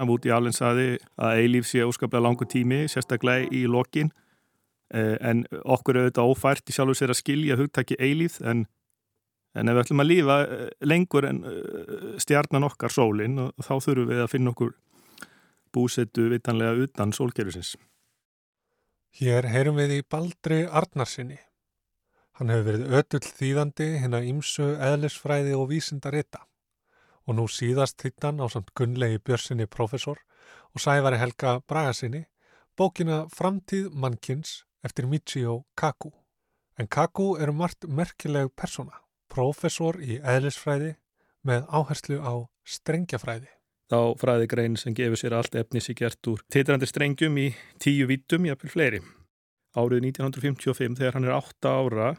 Að 0.00 0.10
Woody 0.10 0.32
Allen 0.32 0.56
saði 0.56 0.88
að 1.20 1.42
eilíf 1.42 1.68
sé 1.68 1.84
óskaplega 1.84 2.24
langu 2.24 2.48
tími, 2.48 2.84
sérstaklega 2.88 3.48
í 3.52 3.66
lokin 3.68 4.12
eh, 4.94 5.16
en 5.20 5.44
okkur 5.60 5.98
er 5.98 6.08
auðvitað 6.08 6.32
ófært 6.32 6.72
í 6.72 6.76
sjálf 6.76 6.94
og 6.94 7.00
sér 7.00 7.14
að 7.14 7.20
skilja 7.20 7.58
hugtaki 7.60 7.98
eilíf 8.00 8.40
en, 8.40 8.64
en 9.54 9.70
ef 9.70 9.76
við 9.76 9.82
ætlum 9.84 10.04
að 10.04 10.10
lífa 10.10 10.38
eh, 10.46 10.64
lengur 10.88 11.28
en 11.28 11.44
eh, 11.50 12.08
stjarnan 12.22 12.68
okkar 12.70 12.94
sólinn 12.94 13.38
þá 13.60 13.74
þurfum 13.76 14.10
við 14.14 14.24
að 14.24 14.32
finna 14.32 14.54
okkur 14.54 14.74
búsettu 15.70 16.26
vitanlega 16.32 16.88
utan 16.88 17.14
sólkerfisins. 17.14 17.76
Hér 19.20 19.46
heyrum 19.50 19.78
við 19.78 20.00
í 20.00 20.02
Baldri 20.06 20.64
Arnarsinni. 20.66 21.38
Hann 22.38 22.50
hefur 22.50 22.70
verið 22.70 22.94
ötull 22.96 23.26
þýðandi 23.26 23.88
hinn 24.00 24.16
að 24.16 24.28
ímsu 24.30 24.70
eðlisfræði 24.80 25.56
og 25.58 25.68
vísindarita 25.74 26.46
og 27.26 27.36
nú 27.36 27.46
síðast 27.50 28.02
hittan 28.04 28.40
á 28.40 28.46
samt 28.52 28.72
Gunnlegi 28.76 29.20
Björnsinni 29.24 29.66
profesor 29.66 30.18
og 30.74 30.80
Sævari 30.80 31.18
Helga 31.20 31.60
Bragasinni 31.68 32.24
bókina 32.78 33.26
Framtíð 33.28 33.90
mannkins 33.92 34.64
eftir 34.82 35.06
Michio 35.06 35.64
Kaku. 35.76 36.10
En 36.78 36.88
Kaku 36.88 37.34
er 37.36 37.52
margt 37.52 37.84
merkileg 37.84 38.54
persona, 38.56 39.02
profesor 39.28 39.98
í 40.00 40.16
eðlisfræði 40.16 40.94
með 41.44 41.66
áherslu 41.68 42.20
á 42.24 42.48
strengjafræði. 42.64 43.50
Þá 43.90 44.16
fræðigrein 44.22 44.78
sem 44.78 44.94
gefur 44.94 45.18
sér 45.18 45.34
allt 45.36 45.56
efnis 45.58 45.90
í 45.90 45.96
gert 45.98 46.28
úr 46.30 46.40
titrandi 46.52 46.86
strengjum 46.88 47.36
í 47.42 47.48
tíu 47.82 48.06
vítum, 48.08 48.46
jápil 48.46 48.70
fleiri. 48.72 49.00
Árið 49.76 50.06
1955 50.14 50.96
þegar 50.98 51.18
hann 51.18 51.28
er 51.28 51.36
8 51.36 51.74
ára 51.74 52.10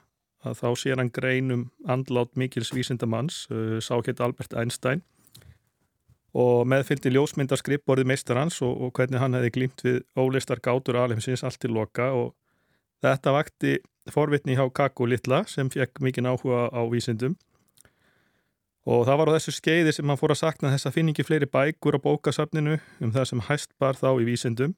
að 0.45 0.57
þá 0.61 0.67
sér 0.79 1.01
hann 1.01 1.11
grein 1.13 1.53
um 1.53 1.63
andlát 1.89 2.33
Mikils 2.39 2.73
Vísindamanns, 2.73 3.45
uh, 3.51 3.77
sákett 3.83 4.21
Albert 4.23 4.55
Einstein. 4.57 5.03
Og 6.31 6.63
meðfylgdi 6.71 7.11
ljósmyndar 7.11 7.59
skrippborði 7.59 8.05
meistar 8.07 8.39
hans 8.39 8.61
og, 8.63 8.71
og 8.79 8.93
hvernig 8.95 9.19
hann 9.19 9.35
hefði 9.35 9.53
glýmt 9.57 9.83
við 9.83 10.01
ólistar 10.15 10.61
gátur 10.63 11.01
alheimsins 11.01 11.43
allt 11.43 11.59
til 11.59 11.73
loka. 11.75 12.11
Og 12.15 12.31
þetta 13.03 13.33
vakti 13.35 13.77
forvitni 14.11 14.55
hjá 14.55 14.63
Kakko 14.73 15.09
Littla 15.09 15.43
sem 15.51 15.69
fekk 15.69 15.99
mikinn 16.01 16.29
áhuga 16.31 16.69
á 16.71 16.81
vísindum. 16.87 17.35
Og 18.87 19.03
það 19.05 19.19
var 19.19 19.29
á 19.29 19.35
þessu 19.35 19.53
skeiði 19.53 19.91
sem 19.93 20.07
hann 20.09 20.17
fór 20.17 20.33
að 20.33 20.41
sakna 20.41 20.71
þess 20.73 20.87
að 20.89 20.95
finningi 20.95 21.25
fleiri 21.25 21.49
bækur 21.51 21.99
á 21.99 22.03
bókasafninu 22.05 22.79
um 23.03 23.11
það 23.13 23.27
sem 23.29 23.43
hæst 23.45 23.75
bar 23.77 23.99
þá 23.99 24.15
í 24.15 24.25
vísindum 24.25 24.73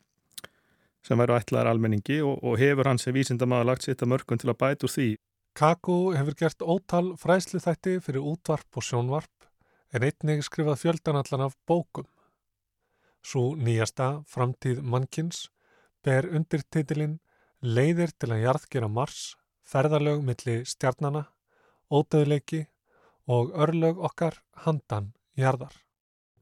sem 1.03 1.19
væru 1.19 1.35
ætlaðar 1.37 1.71
almenningi 1.71 2.19
og, 2.23 2.39
og 2.43 2.57
hefur 2.59 2.87
hann 2.87 2.99
sem 2.99 3.15
vísindamaður 3.15 3.69
lagt 3.71 3.85
sitt 3.87 4.03
að 4.03 4.11
mörgum 4.11 4.39
til 4.39 4.51
að 4.51 4.59
bæta 4.59 4.87
úr 4.87 4.91
því. 4.91 5.07
Kaku 5.53 6.15
hefur 6.17 6.33
gert 6.33 6.63
ótal 6.65 7.11
fræslu 7.21 7.59
þætti 7.61 7.99
fyrir 8.01 8.25
útvarp 8.25 8.79
og 8.79 8.85
sjónvarp 8.87 9.45
en 9.93 10.05
einnig 10.07 10.41
skrifað 10.47 10.79
fjöldanallan 10.81 11.45
af 11.45 11.53
bókum. 11.69 12.07
Svo 13.21 13.53
nýjasta 13.55 14.23
framtíð 14.25 14.81
mannkins 14.81 15.45
ber 16.03 16.25
undirtitilinn 16.25 17.19
Leiðir 17.63 18.11
til 18.19 18.33
að 18.33 18.41
jarðgera 18.43 18.89
Mars, 18.91 19.37
ferðarlög 19.63 20.25
milli 20.25 20.55
stjarnana, 20.67 21.27
ódöðleiki 21.87 22.65
og 23.31 23.53
örlög 23.55 24.01
okkar 24.03 24.41
handan 24.65 25.13
jarðar. 25.39 25.77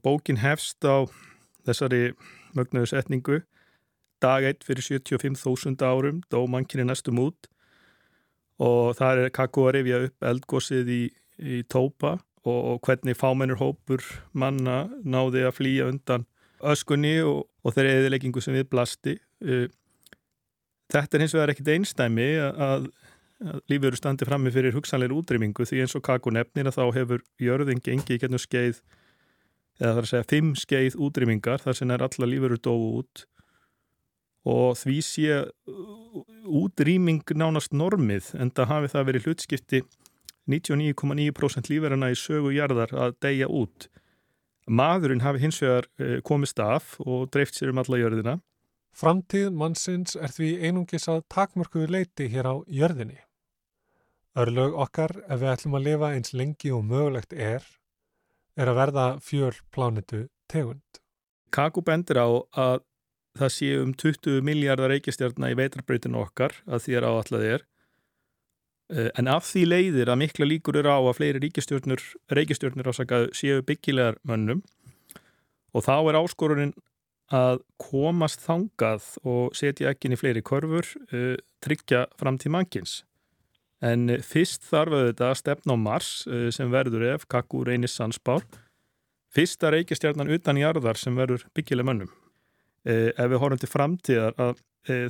Bókin 0.01 0.39
hefst 0.41 0.81
á 0.81 1.05
þessari 1.67 2.15
mögnuðu 2.57 2.89
setningu 2.89 3.43
dag 4.23 4.47
1 4.47 4.65
fyrir 4.65 4.87
75.000 4.87 5.83
árum 5.85 6.23
dó 6.31 6.47
mannkynni 6.47 6.87
næstum 6.87 7.19
út 7.21 7.51
og 8.61 8.95
það 8.97 9.23
er 9.23 9.33
kakko 9.35 9.67
að 9.67 9.75
rifja 9.77 10.01
upp 10.07 10.27
eldgósið 10.31 10.91
í, 10.93 11.01
í 11.41 11.61
Tópa 11.71 12.15
og, 12.45 12.59
og 12.59 12.81
hvernig 12.85 13.17
fámennur 13.17 13.61
hópur 13.61 14.05
manna 14.33 14.83
náði 15.01 15.45
að 15.47 15.57
flýja 15.57 15.89
undan 15.89 16.27
öskunni 16.61 17.17
og, 17.25 17.47
og 17.65 17.75
þeirri 17.75 17.95
eðileggingu 17.97 18.43
sem 18.43 18.57
við 18.57 18.67
blasti. 18.69 19.15
Uh, 19.41 19.65
þetta 20.93 21.17
er 21.17 21.25
hins 21.25 21.35
vegar 21.37 21.53
ekkit 21.53 21.73
einstæmi 21.73 22.29
að, 22.43 22.61
að 22.67 22.89
lífur 23.71 23.97
standi 23.97 24.27
frammi 24.27 24.51
fyrir 24.53 24.75
hugsanleir 24.75 25.13
útrýmingu 25.15 25.65
því 25.65 25.83
eins 25.83 25.95
og 25.97 26.05
kakko 26.05 26.33
nefnir 26.33 26.69
að 26.69 26.77
þá 26.77 26.83
hefur 26.99 27.23
jörðin 27.41 27.81
gengið 27.81 28.17
í 28.17 28.21
gennum 28.21 28.41
skeið 28.41 28.81
eða 29.81 29.87
það 29.87 29.97
er 29.97 30.05
að 30.05 30.09
segja 30.11 30.29
fimm 30.29 30.51
skeið 30.59 30.97
útrýmingar 31.01 31.63
þar 31.63 31.77
sem 31.79 31.93
er 31.93 32.05
alla 32.05 32.29
lífuru 32.29 32.59
dóu 32.61 32.99
út 32.99 33.25
og 34.47 34.77
því 34.79 34.97
sé 35.05 35.39
útrýming 36.49 37.23
nánast 37.37 37.73
normið 37.73 38.31
en 38.41 38.51
það 38.51 38.71
hafi 38.73 38.93
það 38.93 39.07
verið 39.09 39.27
hlutskipti 39.27 39.81
99,9% 40.49 41.69
lífverðina 41.69 42.11
í 42.11 42.17
sögu 42.17 42.53
jarðar 42.55 42.93
að 42.97 43.17
deyja 43.21 43.47
út. 43.47 43.87
Maðurinn 44.65 45.21
hafi 45.21 45.43
hins 45.43 45.61
vegar 45.61 45.87
komist 46.25 46.59
af 46.59 46.95
og 47.05 47.29
dreift 47.33 47.57
sér 47.57 47.73
um 47.73 47.81
alla 47.81 47.99
jörðina. 48.01 48.39
Framtíð 48.91 49.51
mannsins 49.55 50.17
er 50.19 50.33
því 50.33 50.55
einungis 50.67 51.07
að 51.11 51.23
takmörkuðu 51.31 51.91
leiti 51.93 52.27
hér 52.31 52.49
á 52.49 52.55
jörðinni. 52.67 53.21
Örlög 54.41 54.75
okkar 54.79 55.13
ef 55.27 55.41
við 55.41 55.51
ætlum 55.51 55.77
að 55.77 55.87
lifa 55.87 56.11
eins 56.15 56.33
lengi 56.35 56.71
og 56.71 56.85
mögulegt 56.87 57.33
er, 57.35 57.63
er 58.55 58.71
að 58.71 58.79
verða 58.79 59.05
fjöl 59.23 59.53
plánitu 59.71 60.25
tegund. 60.51 61.01
Kaku 61.51 61.83
bendir 61.83 62.19
á 62.19 62.27
að 62.55 62.83
það 63.39 63.53
sé 63.55 63.71
um 63.79 63.93
20 63.95 64.41
miljardar 64.45 64.91
reykjastjárna 64.91 65.51
í 65.53 65.57
veitarbreytinu 65.59 66.19
okkar 66.21 66.55
að 66.67 66.85
því 66.85 66.97
er 66.97 67.07
áallað 67.07 67.47
er. 67.47 67.65
En 69.15 69.29
af 69.31 69.45
því 69.47 69.61
leiðir 69.69 70.11
að 70.11 70.19
mikla 70.19 70.47
líkur 70.49 70.81
eru 70.81 70.91
á 70.91 70.99
að 70.99 71.15
fleiri 71.21 71.41
ríkistjórnur 71.45 72.01
reykjastjórnur 72.35 72.89
ásakað 72.91 73.29
séu 73.37 73.61
byggilegar 73.63 74.17
mönnum 74.27 74.65
og 75.71 75.85
þá 75.85 75.95
er 76.11 76.17
áskoruninn 76.19 76.73
að 77.31 77.61
komast 77.79 78.43
þangað 78.43 79.05
og 79.23 79.55
setja 79.55 79.93
ekki 79.93 80.09
inn 80.09 80.17
í 80.17 80.19
fleiri 80.19 80.43
korfur 80.43 80.89
uh, 81.15 81.37
tryggja 81.63 82.05
fram 82.19 82.35
til 82.41 82.51
mannkins. 82.51 83.01
En 83.81 84.11
fyrst 84.21 84.67
þarf 84.67 84.97
auðvitað 84.97 85.31
að 85.31 85.39
stefna 85.39 85.77
á 85.79 85.83
Mars 85.87 86.11
uh, 86.27 86.49
sem 86.51 86.73
verður 86.73 87.07
ef 87.13 87.23
Kakku 87.31 87.63
reynir 87.63 87.91
Sansbár 87.91 88.43
fyrsta 89.31 89.71
reykjastjárnan 89.71 90.31
utan 90.35 90.59
jarðar 90.59 90.99
sem 90.99 91.15
verður 91.15 91.47
byggileg 91.55 91.87
mönnum 91.87 92.11
ef 92.85 93.27
við 93.29 93.41
horfum 93.41 93.61
til 93.61 93.69
framtíðar 93.71 94.37
að 94.41 94.61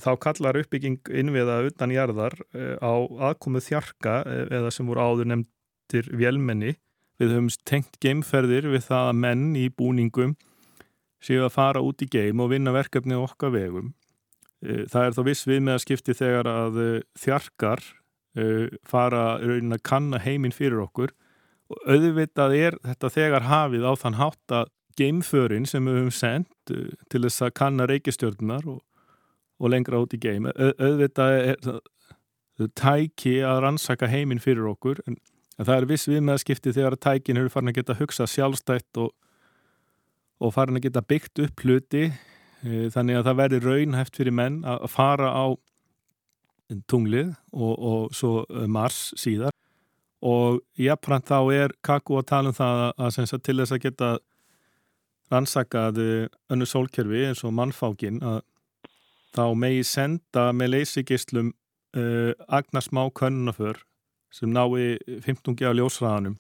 þá 0.04 0.12
kallar 0.20 0.60
uppbygging 0.60 1.00
innviða 1.16 1.62
utan 1.70 1.94
jarðar 1.96 2.36
á 2.84 2.94
aðkomu 3.32 3.62
þjarka 3.64 4.18
eða 4.52 4.72
sem 4.76 4.90
voru 4.90 5.06
áður 5.06 5.30
nefndir 5.32 6.10
vélmenni. 6.12 6.76
Við 7.22 7.36
höfum 7.36 7.50
tengt 7.70 8.00
geimferðir 8.04 8.68
við 8.74 8.84
það 8.90 9.12
að 9.12 9.20
menn 9.24 9.48
í 9.56 9.70
búningum 9.70 10.36
séu 11.22 11.46
að 11.46 11.56
fara 11.56 11.84
út 11.86 12.02
í 12.04 12.10
geim 12.12 12.42
og 12.42 12.52
vinna 12.52 12.74
verkefni 12.76 13.16
okkar 13.16 13.54
vegum. 13.54 13.94
Það 14.62 15.06
er 15.06 15.16
þá 15.16 15.24
viss 15.30 15.48
við 15.48 15.64
með 15.64 15.78
að 15.78 15.84
skipti 15.86 16.18
þegar 16.18 16.50
að 16.52 16.80
þjarkar 17.22 17.84
fara 18.88 19.24
raunin 19.40 19.78
að 19.78 19.86
kanna 19.88 20.20
heiminn 20.24 20.56
fyrir 20.56 20.84
okkur 20.84 21.14
og 21.72 21.88
auðvitað 21.88 22.56
er 22.58 22.78
þetta 22.84 23.12
þegar 23.16 23.48
hafið 23.48 23.88
á 23.88 23.94
þann 24.00 24.20
hátt 24.20 24.56
að 24.56 24.72
geimförin 25.00 25.68
sem 25.70 25.86
við 25.88 26.00
höfum 26.00 26.14
sendt 26.16 26.74
til 27.12 27.24
þess 27.24 27.46
að 27.46 27.56
kanna 27.60 27.88
reykistjörnunar 27.90 28.68
og, 28.70 28.82
og 29.62 29.74
lengra 29.74 30.02
út 30.04 30.16
í 30.16 30.22
geim. 30.22 30.50
Auðvitað 30.52 31.38
er 31.40 31.60
það 31.66 31.82
tæki 32.78 33.40
að 33.48 33.64
rannsaka 33.66 34.10
heiminn 34.12 34.42
fyrir 34.44 34.68
okkur 34.70 35.02
en, 35.08 35.18
en 35.58 35.66
það 35.66 35.78
er 35.78 35.88
viss 35.90 36.10
við 36.10 36.22
með 36.26 36.38
að 36.38 36.44
skipti 36.44 36.76
þegar 36.76 36.98
að 36.98 37.04
tækin 37.08 37.42
eru 37.42 37.54
farin 37.54 37.72
að 37.72 37.80
geta 37.80 37.98
hugsa 37.98 38.28
sjálfstætt 38.30 39.02
og, 39.02 39.14
og 40.42 40.54
farin 40.54 40.78
að 40.78 40.86
geta 40.86 41.06
byggt 41.06 41.42
upp 41.48 41.66
hluti 41.66 42.12
þannig 42.62 43.18
að 43.18 43.28
það 43.28 43.40
verður 43.40 43.68
raunhæft 43.70 44.18
fyrir 44.20 44.36
menn 44.38 44.62
að 44.70 44.86
fara 44.94 45.32
á 45.34 45.46
tunglið 46.92 47.34
og, 47.52 47.74
og 47.74 48.16
svo 48.16 48.44
Mars 48.70 49.12
síðar. 49.20 49.56
Og 50.22 50.60
jafnframt 50.78 51.26
þá 51.26 51.40
er 51.56 51.74
Kaku 51.82 52.20
að 52.20 52.28
tala 52.30 52.52
um 52.52 52.56
það 52.56 52.84
að, 52.86 52.92
að 53.08 53.42
til 53.42 53.58
þess 53.58 53.74
að 53.74 53.84
geta 53.88 54.12
rannsakað 55.32 56.00
önnu 56.52 56.68
sólkerfi 56.68 57.26
eins 57.30 57.44
og 57.48 57.56
mannfákin 57.56 58.20
að 58.20 58.42
þá 59.36 59.44
megi 59.56 59.84
senda 59.88 60.50
með 60.56 60.76
leysigislum 60.76 61.54
uh, 61.96 62.32
agnarsmá 62.48 63.08
könnunaför 63.16 63.82
sem 64.32 64.52
nái 64.52 64.98
15 65.24 65.56
á 65.68 65.72
ljósræðanum 65.76 66.38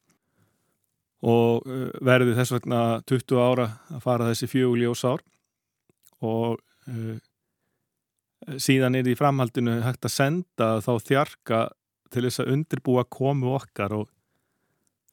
og 1.21 1.67
uh, 1.67 1.89
verði 2.03 2.35
þess 2.37 2.55
vegna 2.57 3.01
20 3.07 3.41
ára 3.41 3.67
að 3.91 4.05
fara 4.05 4.29
þessi 4.31 4.49
fjögur 4.51 4.81
ljósár 4.81 5.25
og 6.21 6.59
uh, 6.91 7.17
síðan 8.57 8.97
er 8.97 9.07
í 9.07 9.17
framhaldinu 9.17 9.81
hægt 9.85 10.07
að 10.07 10.17
senda 10.17 10.71
þá 10.83 10.93
þjarka 10.99 11.61
til 12.11 12.25
þess 12.27 12.43
að 12.43 12.55
undirbúa 12.57 13.05
komu 13.07 13.53
okkar 13.55 13.95
og 14.01 14.09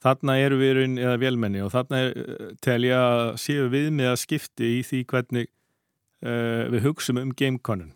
Þarna 0.04 0.36
eru 0.38 0.58
við 0.60 0.74
raun 0.78 0.98
eða 1.00 1.18
velmenni 1.18 1.62
og 1.64 1.72
þarna 1.74 2.02
er, 2.04 2.18
telja 2.62 2.98
að 3.02 3.22
séu 3.42 3.70
við 3.72 3.88
með 3.98 4.12
að 4.12 4.20
skipti 4.22 4.68
í 4.76 4.82
því 4.86 5.00
hvernig 5.10 5.48
uh, 5.48 6.68
við 6.70 6.84
hugsaum 6.86 7.18
um 7.24 7.32
gamekonun. 7.34 7.94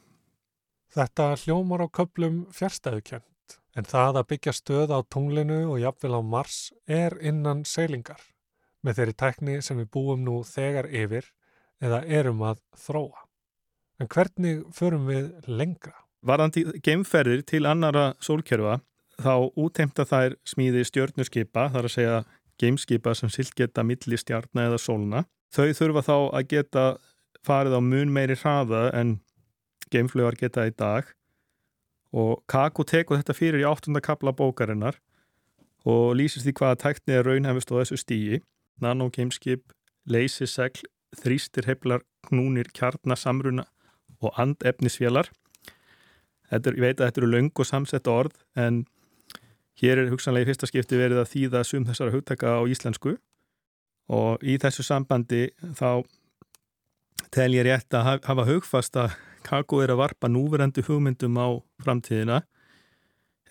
Þetta 0.92 1.28
hljómar 1.44 1.86
á 1.86 1.88
köplum 1.94 2.42
fjärstæðukent 2.52 3.56
en 3.78 3.88
það 3.88 4.18
að 4.20 4.28
byggja 4.34 4.56
stöð 4.56 4.92
á 4.92 4.98
tunglinu 5.06 5.62
og 5.70 5.78
jafnvel 5.80 6.18
á 6.18 6.22
Mars 6.34 6.58
er 6.90 7.16
innan 7.22 7.62
seilingar 7.64 8.20
með 8.82 8.98
þeirri 8.98 9.18
tækni 9.22 9.56
sem 9.62 9.78
við 9.78 9.92
búum 9.94 10.24
nú 10.26 10.42
þegar 10.44 10.90
yfir 10.90 11.30
eða 11.82 12.02
erum 12.04 12.42
að 12.46 12.60
þróa. 12.78 13.26
En 14.02 14.10
hvernig 14.10 14.64
förum 14.74 15.06
við 15.06 15.30
lengra? 15.46 15.94
Varðandi 16.26 16.64
geimferðir 16.82 17.44
til 17.46 17.64
annara 17.66 18.12
sólkerfa 18.22 18.80
þá 19.24 19.34
útheimta 19.58 20.06
þær 20.08 20.36
smíði 20.48 20.84
stjörnurskipa, 20.88 21.68
þar 21.74 21.88
að 21.88 21.94
segja 21.94 22.18
gameskipa 22.60 23.14
sem 23.18 23.30
silt 23.32 23.54
geta 23.58 23.84
milli 23.86 24.18
stjarnar 24.18 24.70
eða 24.70 24.80
sóluna. 24.80 25.24
Þau 25.52 25.72
þurfa 25.76 26.04
þá 26.06 26.16
að 26.38 26.48
geta 26.52 26.84
farið 27.46 27.76
á 27.76 27.80
mun 27.82 28.12
meiri 28.14 28.36
hraða 28.38 28.86
en 28.96 29.18
gameflugar 29.92 30.38
geta 30.40 30.66
í 30.68 30.72
dag 30.76 31.10
og 32.12 32.42
Kaku 32.48 32.84
teku 32.88 33.16
þetta 33.16 33.36
fyrir 33.36 33.62
í 33.62 33.68
áttunda 33.68 34.02
kapla 34.04 34.34
bókarinnar 34.36 34.98
og 35.88 36.14
lýsist 36.16 36.46
því 36.46 36.54
hvaða 36.60 36.80
tækni 36.84 37.16
er 37.16 37.26
raunhefist 37.26 37.72
á 37.72 37.80
þessu 37.80 37.98
stíi. 37.98 38.40
Nano 38.80 39.08
gameskip, 39.12 39.72
leysisegl, 40.08 40.84
þrýstir 41.18 41.66
heflar, 41.68 42.02
knúnir, 42.28 42.70
kjarnasamruna 42.74 43.66
og 44.22 44.38
andefnisfélar. 44.40 45.28
Þetta 46.50 46.74
ég 46.76 46.84
veit 46.84 47.00
að 47.00 47.06
þetta 47.08 47.22
eru 47.22 47.30
laung 47.32 47.52
og 47.52 47.68
samsett 47.68 48.10
orð 48.10 48.36
en 48.58 48.84
Hér 49.80 50.02
er 50.02 50.10
hugsanlega 50.12 50.46
í 50.46 50.50
fyrsta 50.50 50.68
skipti 50.68 50.98
verið 51.00 51.22
að 51.22 51.30
þýða 51.32 51.62
sum 51.64 51.86
þessara 51.88 52.14
hugtaka 52.14 52.56
á 52.58 52.62
íslensku 52.68 53.16
og 54.12 54.42
í 54.44 54.58
þessu 54.60 54.84
sambandi 54.84 55.46
þá 55.78 56.02
tel 57.32 57.52
ég 57.56 57.66
rétt 57.66 57.94
að 57.96 58.24
hafa 58.26 58.48
hugfast 58.48 58.98
að 59.00 59.14
Kakó 59.42 59.80
er 59.82 59.90
að 59.90 59.98
varpa 59.98 60.28
núverendu 60.30 60.84
hugmyndum 60.86 61.38
á 61.40 61.48
framtíðina 61.82 62.42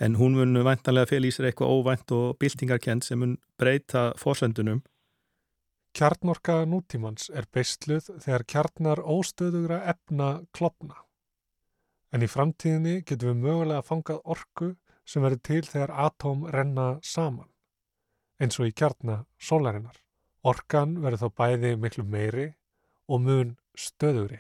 en 0.02 0.16
hún 0.18 0.38
mun 0.38 0.64
væntanlega 0.66 1.10
fel 1.10 1.28
í 1.28 1.32
sér 1.34 1.50
eitthvað 1.50 1.74
óvænt 1.76 2.14
og 2.16 2.38
byltingarkend 2.42 3.06
sem 3.06 3.20
mun 3.22 3.36
breyta 3.60 4.12
fórsendunum. 4.18 4.82
Kjarnorka 5.92 6.62
nútímans 6.66 7.28
er 7.36 7.46
beistluð 7.52 8.08
þegar 8.24 8.48
kjarnar 8.54 9.02
óstöðugra 9.04 9.82
efna 9.92 10.30
klopna. 10.56 10.96
En 12.16 12.24
í 12.24 12.32
framtíðinni 12.32 13.02
getum 13.04 13.34
við 13.34 13.44
mögulega 13.44 13.84
fangað 13.86 14.24
orku 14.24 14.72
sem 15.06 15.24
verður 15.24 15.42
til 15.48 15.64
þegar 15.68 15.96
atóm 16.08 16.46
renna 16.52 17.00
saman. 17.04 17.48
eins 18.42 18.58
og 18.58 18.66
í 18.66 18.74
kjarna 18.74 19.20
sólarinnar. 19.38 20.00
Orkan 20.42 20.96
verður 21.04 21.28
þá 21.28 21.36
bæði 21.38 21.76
miklu 21.78 22.04
meiri 22.04 22.48
og 23.06 23.22
mun 23.22 23.52
stöðuri. 23.78 24.40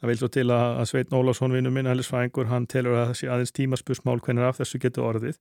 Það 0.00 0.10
vil 0.10 0.16
svo 0.20 0.28
til 0.28 0.44
að, 0.52 0.64
að 0.82 0.88
Sveitn 0.90 1.16
Ólásson 1.16 1.54
vinnu 1.56 1.70
minn, 1.72 1.88
Ælisfræðingur, 1.88 2.50
hann 2.50 2.66
telur 2.68 2.98
að 3.00 3.14
sé 3.16 3.30
aðeins 3.32 3.54
tímaspusmál 3.56 4.18
hvernig 4.20 4.44
af 4.44 4.58
þessu 4.60 4.80
getur 4.82 5.06
orðið. 5.08 5.38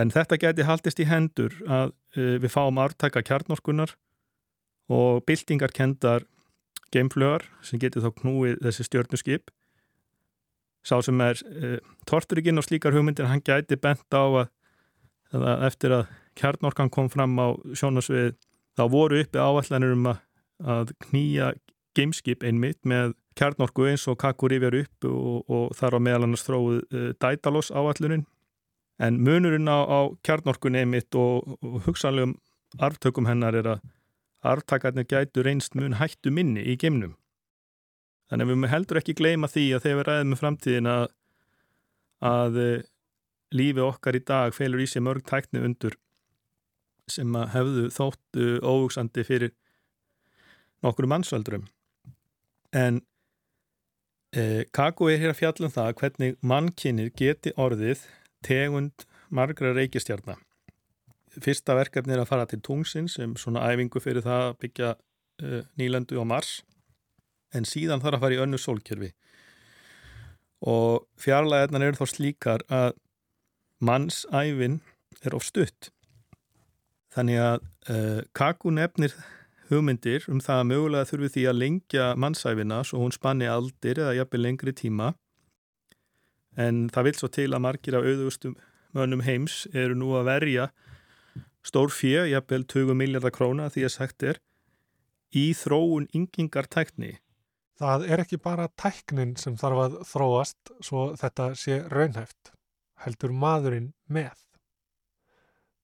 En 0.00 0.12
þetta 0.14 0.38
geti 0.40 0.64
haldist 0.64 1.02
í 1.04 1.08
hendur 1.10 1.52
að 1.68 1.92
uh, 2.16 2.36
við 2.40 2.48
fáum 2.52 2.80
artaka 2.80 3.20
kjarnorkunar 3.20 3.92
og 4.88 5.20
byltingarkendar 5.28 6.24
geimflögar 6.94 7.44
sem 7.60 7.80
getur 7.82 8.06
þá 8.06 8.10
knúið 8.22 8.58
þessi 8.64 8.88
stjörnuskip. 8.88 9.52
Sá 10.86 11.00
sem 11.02 11.20
er 11.24 11.40
uh, 11.50 11.78
torturikinn 12.06 12.60
og 12.60 12.66
slíkar 12.66 12.94
hugmyndir, 12.94 13.26
hann 13.30 13.42
gæti 13.44 13.78
bent 13.80 14.06
á 14.14 14.22
að, 14.22 14.48
að 15.34 15.66
eftir 15.66 15.94
að 15.96 16.04
kjarnorkan 16.38 16.92
kom 16.92 17.10
fram 17.10 17.34
á 17.42 17.56
sjónasvið 17.74 18.36
þá 18.76 18.84
voru 18.92 19.22
uppi 19.24 19.40
áallanir 19.40 19.96
um 19.96 20.10
að, 20.12 20.20
að 20.62 20.92
knýja 21.08 21.52
gameskip 21.96 22.44
einmitt 22.44 22.82
með 22.84 23.16
kjarnorku 23.36 23.88
eins 23.90 24.06
og 24.10 24.18
kakkur 24.20 24.54
yfir 24.56 24.82
upp 24.82 25.08
og, 25.08 25.44
og 25.48 25.76
þar 25.76 25.98
á 25.98 26.00
meðal 26.06 26.26
annars 26.28 26.46
þróið 26.46 26.80
uh, 26.84 27.10
Daedalus 27.20 27.72
áallunin 27.72 28.26
en 29.02 29.20
munurinn 29.20 29.68
á, 29.68 29.78
á 29.84 30.00
kjarnorkunni 30.24 30.84
einmitt 30.84 31.16
og, 31.18 31.56
og 31.60 31.82
hugsanlegum 31.88 32.36
arftökum 32.80 33.28
hennar 33.28 33.56
er 33.56 33.70
að 33.74 33.84
arftakarnir 34.46 35.08
gætu 35.08 35.44
reynst 35.44 35.74
mun 35.76 35.98
hættu 36.00 36.32
minni 36.32 36.64
í 36.64 36.76
geimnum 36.80 37.16
þannig 38.30 38.46
að 38.46 38.52
við 38.52 38.72
heldur 38.72 39.00
ekki 39.00 39.16
gleyma 39.18 39.50
því 39.50 39.66
að 39.76 39.86
þegar 39.86 39.98
við 39.98 40.08
ræðum 40.08 40.32
með 40.32 40.42
framtíðin 40.42 40.90
að, 40.90 41.06
að 42.30 42.60
uh, 42.62 42.84
lífi 43.54 43.84
okkar 43.84 44.18
í 44.18 44.24
dag 44.26 44.54
felur 44.56 44.82
í 44.82 44.88
sig 44.90 45.04
mörg 45.04 45.24
tækni 45.28 45.62
undur 45.62 45.96
sem 47.10 47.36
að 47.38 47.52
hefðu 47.54 47.84
þóttu 47.94 48.46
óvuksandi 48.66 49.24
fyrir 49.26 49.52
nokkru 50.84 51.08
mannsvöldurum 51.10 51.68
en 52.76 53.00
eh, 54.34 54.64
Kako 54.74 55.10
er 55.12 55.22
hér 55.22 55.32
að 55.32 55.40
fjalla 55.40 55.68
um 55.68 55.74
það 55.76 55.92
hvernig 56.00 56.38
mannkinnið 56.42 57.12
geti 57.18 57.54
orðið 57.54 58.02
tegund 58.46 59.06
margra 59.30 59.72
reykistjarnar 59.76 60.42
fyrsta 61.42 61.76
verkefni 61.78 62.16
er 62.16 62.24
að 62.24 62.30
fara 62.32 62.48
til 62.50 62.62
tungsin 62.64 63.10
sem 63.12 63.36
svona 63.38 63.64
æfingu 63.70 64.02
fyrir 64.02 64.24
það 64.24 64.48
að 64.48 64.58
byggja 64.64 64.92
uh, 64.96 65.62
nýlandu 65.78 66.18
á 66.18 66.24
Mars 66.26 66.58
en 67.56 67.68
síðan 67.68 68.02
þarf 68.04 68.18
að 68.18 68.26
fara 68.26 68.36
í 68.36 68.42
önnu 68.44 68.60
sólkerfi. 68.60 69.12
Og 70.66 71.06
fjarlæðarnar 71.20 71.88
eru 71.88 72.00
þá 72.00 72.12
slíkar 72.12 72.64
að 72.72 72.94
mannsæfin 73.84 74.80
er 75.24 75.36
of 75.36 75.44
stutt. 75.44 75.90
Þannig 77.16 77.40
að 77.40 77.58
uh, 77.92 78.20
Kaku 78.36 78.72
nefnir 78.76 79.14
hugmyndir 79.70 80.26
um 80.30 80.40
það 80.42 80.62
að 80.62 80.68
mögulega 80.70 81.08
þurfi 81.10 81.32
því 81.34 81.44
að 81.50 81.60
lengja 81.60 82.08
mannsæfina 82.20 82.82
svo 82.86 83.02
hún 83.02 83.14
spanni 83.14 83.48
aldir 83.50 84.00
eða 84.02 84.16
jafnveg 84.20 84.42
lengri 84.42 84.74
tíma. 84.76 85.12
En 86.56 86.86
það 86.92 87.08
vil 87.08 87.16
svo 87.18 87.30
til 87.32 87.50
að 87.50 87.64
margir 87.64 87.98
af 87.98 88.06
auðvustum 88.06 88.56
mönnum 88.96 89.24
heims 89.26 89.64
eru 89.74 89.96
nú 89.98 90.14
að 90.16 90.30
verja 90.30 90.68
stór 91.66 91.90
fjö, 91.90 92.24
jafnvel 92.30 92.64
20 92.64 92.96
miljardar 92.96 93.34
króna 93.34 93.68
því 93.72 93.86
að 93.88 93.94
sagt 93.96 94.22
er 94.22 94.40
í 95.34 95.50
þróun 95.56 96.06
yngingar 96.14 96.68
tækni. 96.70 97.16
Það 97.76 98.06
er 98.08 98.22
ekki 98.22 98.38
bara 98.40 98.70
tæknin 98.80 99.34
sem 99.36 99.56
þarf 99.60 99.82
að 99.82 99.96
þróast 100.08 100.72
svo 100.84 101.10
þetta 101.20 101.50
sé 101.58 101.82
raunhæft, 101.92 102.52
heldur 103.04 103.34
maðurinn 103.36 103.90
með. 104.08 104.36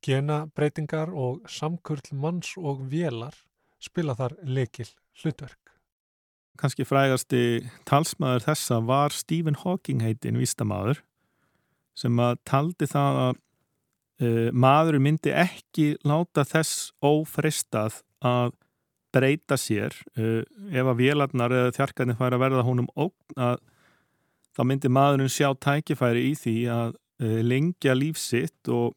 Gena 0.03 0.47
breytingar 0.57 1.13
og 1.13 1.45
samkurl 1.53 2.15
manns 2.17 2.55
og 2.57 2.81
vélar 2.91 3.37
spila 3.83 4.17
þar 4.19 4.39
lekil 4.47 4.89
hlutverk. 5.21 5.59
Kanski 6.59 6.85
frægasti 6.87 7.45
talsmaður 7.89 8.47
þessa 8.47 8.81
var 8.87 9.15
Stephen 9.15 9.57
Hawking 9.63 10.03
heitin 10.05 10.41
vístamaður 10.41 11.01
sem 11.97 12.19
að 12.25 12.39
taldi 12.49 12.89
það 12.89 13.21
að 13.23 13.33
uh, 13.37 14.49
maður 14.53 14.99
myndi 15.03 15.33
ekki 15.37 15.93
láta 16.09 16.45
þess 16.49 16.93
ófristað 17.05 18.01
að 18.25 18.55
breyta 19.13 19.59
sér 19.61 19.95
uh, 20.17 20.43
ef 20.73 20.89
að 20.89 20.99
vélarnar 21.03 21.55
eða 21.59 21.77
þjarkarnir 21.77 22.19
fær 22.19 22.37
að 22.37 22.45
verða 22.47 22.67
honum 22.67 22.91
ógn 22.97 23.39
að 23.49 23.61
þá 24.53 24.63
myndi 24.69 24.91
maðurinn 24.93 25.33
sjá 25.33 25.53
tækifæri 25.55 26.27
í 26.31 26.35
því 26.39 26.57
að 26.73 26.97
uh, 26.97 27.39
lengja 27.45 27.97
lífsitt 27.97 28.73
og 28.73 28.97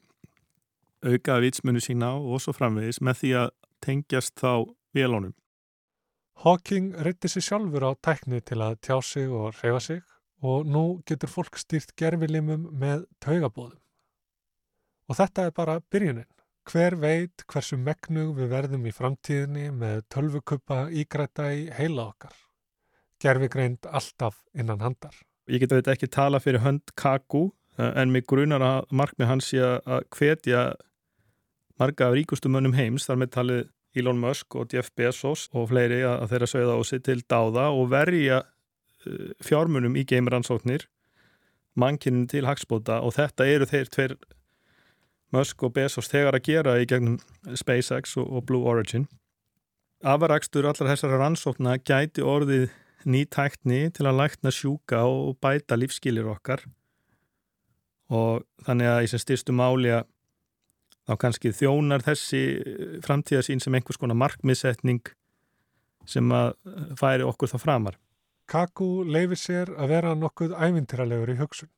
auka 1.05 1.39
vitsmunu 1.43 1.81
sína 1.83 2.15
og 2.17 2.41
svo 2.41 2.55
framvegis 2.55 3.01
með 3.03 3.21
því 3.21 3.33
að 3.43 3.49
tengjast 3.85 4.39
þá 4.41 4.51
vélónum. 4.95 5.35
Hawking 6.43 6.95
reytti 7.05 7.29
sér 7.31 7.45
sjálfur 7.45 7.85
á 7.87 7.91
tækni 8.03 8.41
til 8.43 8.59
að 8.63 8.79
tjá 8.83 8.97
sig 9.03 9.31
og 9.31 9.55
reyfa 9.61 9.79
sig 9.79 10.01
og 10.45 10.67
nú 10.67 10.83
getur 11.07 11.31
fólk 11.31 11.57
stýrt 11.59 11.95
gerfilimum 11.97 12.67
með 12.75 13.05
taugabóðum. 13.23 13.79
Og 15.09 15.17
þetta 15.19 15.45
er 15.47 15.53
bara 15.55 15.79
byrjunin. 15.93 16.27
Hver 16.65 16.95
veit 16.97 17.43
hversu 17.51 17.77
megnug 17.77 18.33
við 18.39 18.49
verðum 18.49 18.87
í 18.89 18.93
framtíðinni 18.95 19.67
með 19.75 20.01
tölvukuppa 20.13 20.87
ígræta 20.89 21.51
í 21.53 21.67
heila 21.75 22.09
okkar. 22.09 22.33
Gerfi 23.21 23.49
greint 23.53 23.85
alltaf 23.85 24.41
innan 24.57 24.81
handar. 24.81 25.13
Ég 25.45 25.61
get 25.61 25.71
að 25.71 25.83
þetta 25.83 25.93
ekki 25.93 26.09
tala 26.09 26.41
fyrir 26.41 26.63
hönd 26.65 26.95
Kaku 26.97 27.51
en 27.77 28.11
mig 28.11 28.25
grunar 28.25 28.63
að 28.65 28.89
markmið 28.89 29.29
hans 29.29 29.51
sé 29.51 29.61
að 29.61 30.07
hvetja 30.15 30.65
marga 31.79 32.09
af 32.09 32.15
ríkustu 32.15 32.49
mönnum 32.49 32.75
heims, 32.75 33.05
þar 33.05 33.21
með 33.21 33.31
talið 33.35 33.63
Elon 33.95 34.19
Musk 34.19 34.55
og 34.59 34.73
Jeff 34.73 34.91
Bezos 34.95 35.47
og 35.55 35.69
fleiri 35.71 36.01
að 36.07 36.27
þeirra 36.33 36.49
sögða 36.51 36.75
á 36.75 36.81
sig 36.87 37.03
til 37.05 37.21
dáða 37.23 37.69
og 37.75 37.89
verja 37.93 38.41
uh, 38.43 39.31
fjármunum 39.43 39.95
í 39.95 40.05
geimrannsóknir 40.07 40.87
mannkynnin 41.79 42.27
til 42.31 42.45
hagspóta 42.47 43.01
og 43.03 43.15
þetta 43.15 43.47
eru 43.51 43.67
þeir 43.69 43.91
tver 43.91 44.15
Musk 45.33 45.63
og 45.65 45.73
Bezos 45.73 46.09
þegar 46.11 46.37
að 46.37 46.45
gera 46.45 46.75
í 46.79 46.87
gegnum 46.89 47.19
SpaceX 47.57 48.17
og, 48.17 48.27
og 48.29 48.45
Blue 48.45 48.67
Origin 48.69 49.07
Afarakstur 50.05 50.67
allar 50.69 50.91
þessara 50.91 51.17
rannsókna 51.17 51.79
gæti 51.81 52.21
orðið 52.21 52.67
nýtækni 53.09 53.87
til 53.95 54.05
að 54.05 54.19
lækna 54.19 54.51
sjúka 54.53 54.99
og 55.07 55.37
bæta 55.41 55.77
lífskilir 55.77 56.27
okkar 56.29 56.61
og 58.13 58.43
þannig 58.67 58.91
að 58.91 59.05
í 59.05 59.09
sem 59.09 59.21
styrstu 59.21 59.55
máli 59.55 59.93
að 59.95 60.05
þá 61.05 61.13
kannski 61.21 61.53
þjónar 61.53 62.05
þessi 62.05 62.43
eh, 62.57 62.97
framtíðasín 63.05 63.61
sem 63.61 63.77
einhvers 63.77 63.99
konar 64.01 64.17
markmiðsetning 64.17 65.01
sem 66.09 66.33
að 66.33 66.53
eh, 66.53 66.85
færi 66.99 67.25
okkur 67.25 67.53
þá 67.53 67.57
framar. 67.61 67.99
Kaku 68.49 69.05
leifir 69.09 69.41
sér 69.41 69.73
að 69.73 69.93
vera 69.95 70.13
nokkuð 70.17 70.53
ævintýralegur 70.53 71.33
í 71.33 71.39
hugsun. 71.39 71.71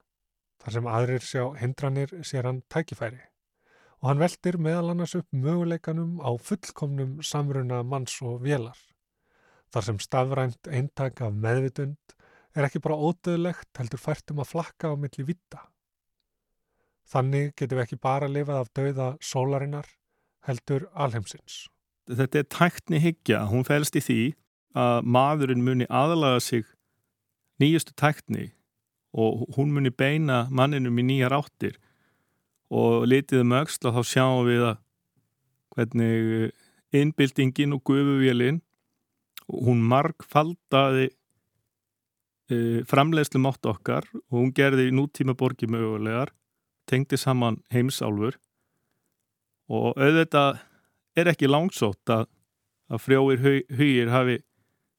Þar 0.63 0.75
sem 0.75 0.91
aðrir 0.91 1.23
sjá 1.23 1.43
hindranir 1.61 2.15
sér 2.27 2.47
hann 2.49 2.63
tækifæri 2.71 3.21
og 4.01 4.09
hann 4.11 4.21
veldir 4.21 4.59
meðal 4.61 4.91
annars 4.93 5.15
upp 5.17 5.27
möguleikanum 5.33 6.19
á 6.21 6.29
fullkomnum 6.37 7.17
samruna 7.25 7.81
manns 7.83 8.19
og 8.21 8.43
vélar. 8.45 8.77
Þar 9.73 9.87
sem 9.87 9.99
stafrænt 9.99 10.69
eintak 10.69 11.21
af 11.21 11.33
meðvitund 11.33 12.15
er 12.55 12.67
ekki 12.67 12.81
bara 12.83 12.97
ódöðlegt 12.97 13.71
heldur 13.77 14.01
færtum 14.01 14.41
að 14.41 14.51
flakka 14.53 14.93
á 14.93 14.95
milli 14.95 15.25
vita. 15.27 15.65
Þannig 17.07 17.53
getum 17.55 17.79
við 17.79 17.85
ekki 17.85 18.01
bara 18.03 18.29
lifað 18.29 18.61
af 18.61 18.71
dauða 18.75 19.07
sólarinnar 19.23 19.89
heldur 20.47 20.87
alheimsins. 20.93 21.67
Þetta 22.07 22.39
er 22.39 22.47
tæktni 22.51 23.01
higgja. 23.03 23.45
Hún 23.51 23.65
fælst 23.67 23.97
í 23.99 24.03
því 24.03 24.21
að 24.77 25.09
maðurinn 25.09 25.63
muni 25.65 25.87
aðalaga 25.89 26.39
sig 26.43 26.67
nýjustu 27.61 27.95
tæktni 27.97 28.51
og 29.17 29.47
hún 29.57 29.73
muni 29.73 29.89
beina 29.89 30.45
manninum 30.51 30.99
í 31.01 31.05
nýjar 31.07 31.35
áttir 31.35 31.79
og 32.73 33.07
litiðum 33.07 33.55
auksla 33.61 33.93
þá 33.95 34.01
sjáum 34.05 34.47
við 34.47 34.65
að 34.71 34.79
hvernig 35.77 36.51
innbildingin 36.95 37.75
og 37.75 37.83
gufuvélinn 37.87 38.61
hún 39.47 39.83
margfaldaði 39.87 41.07
e, 42.51 42.57
framleiðslu 42.87 43.41
mátt 43.43 43.67
okkar 43.69 44.07
og 44.15 44.39
hún 44.39 44.51
gerði 44.55 44.89
nútíma 44.95 45.35
borgi 45.37 45.69
mögulegar 45.71 46.33
tengdi 46.87 47.19
saman 47.19 47.61
heimsálfur. 47.73 48.37
Og 49.67 49.99
auðvitað 49.99 50.61
er 51.19 51.31
ekki 51.31 51.49
langsótt 51.49 52.11
að, 52.11 52.27
að 52.91 53.03
frjóir 53.03 53.41
hugir 53.43 54.11
hafi 54.11 54.37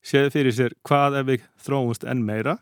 séð 0.05 0.33
fyrir 0.35 0.55
sér 0.55 0.77
hvað 0.87 1.21
ef 1.23 1.29
við 1.31 1.47
þróumst 1.65 2.05
enn 2.09 2.25
meira 2.25 2.59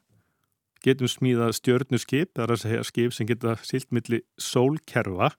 getum 0.85 1.11
smíðað 1.11 1.57
stjörnuskip 1.61 2.33
það 2.35 2.45
er 2.45 2.55
að 2.55 2.63
segja 2.63 2.87
skip 2.91 3.17
sem 3.17 3.29
geta 3.29 3.57
silt 3.67 3.91
milli 3.95 4.23
sólkerfa 4.39 5.33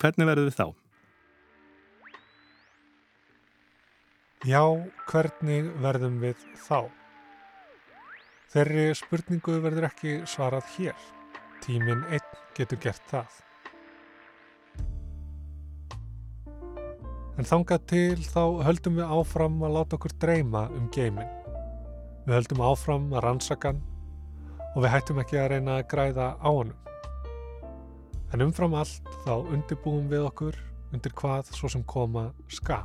hvernig 0.00 0.28
verður 0.28 0.50
við 0.50 0.58
þá? 0.58 0.66
Já, 4.46 4.62
hvernig 5.10 5.72
verðum 5.82 6.20
við 6.22 6.46
þá? 6.68 6.86
Þeirri 8.52 8.88
spurningu 8.94 9.58
verður 9.64 9.88
ekki 9.88 10.20
svarað 10.28 10.68
hér 10.76 11.06
Tíminn 11.64 12.04
einn 12.12 12.36
getur 12.54 12.78
gert 12.78 13.02
það. 13.10 13.40
En 17.36 17.48
þangað 17.48 17.88
til 17.90 18.20
þá 18.24 18.42
höldum 18.68 19.00
við 19.00 19.16
áfram 19.18 19.58
að 19.66 19.74
láta 19.76 19.98
okkur 19.98 20.14
dreyma 20.22 20.62
um 20.76 20.86
geimin. 20.94 21.45
Við 22.26 22.34
höldum 22.34 22.60
áfram 22.66 23.04
að 23.14 23.22
rannsakan 23.22 23.76
og 24.74 24.80
við 24.82 24.90
hættum 24.90 25.20
ekki 25.22 25.36
að 25.38 25.52
reyna 25.52 25.76
að 25.78 25.84
græða 25.92 26.24
á 26.42 26.48
honum. 26.50 26.78
En 28.34 28.42
umfram 28.42 28.72
allt 28.74 29.10
þá 29.22 29.34
undirbúum 29.54 30.08
við 30.10 30.24
okkur 30.26 30.56
undir 30.90 31.14
hvað 31.14 31.52
svo 31.54 31.70
sem 31.70 31.84
koma 31.86 32.32
skal. 32.50 32.82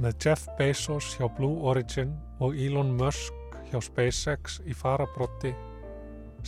Með 0.00 0.16
Jeff 0.24 0.48
Bezos 0.56 1.10
hjá 1.18 1.28
Blue 1.36 1.68
Origin 1.68 2.16
og 2.40 2.56
Elon 2.56 2.94
Musk 2.96 3.60
hjá 3.68 3.76
SpaceX 3.84 4.56
í 4.64 4.72
farabrotti 4.72 5.52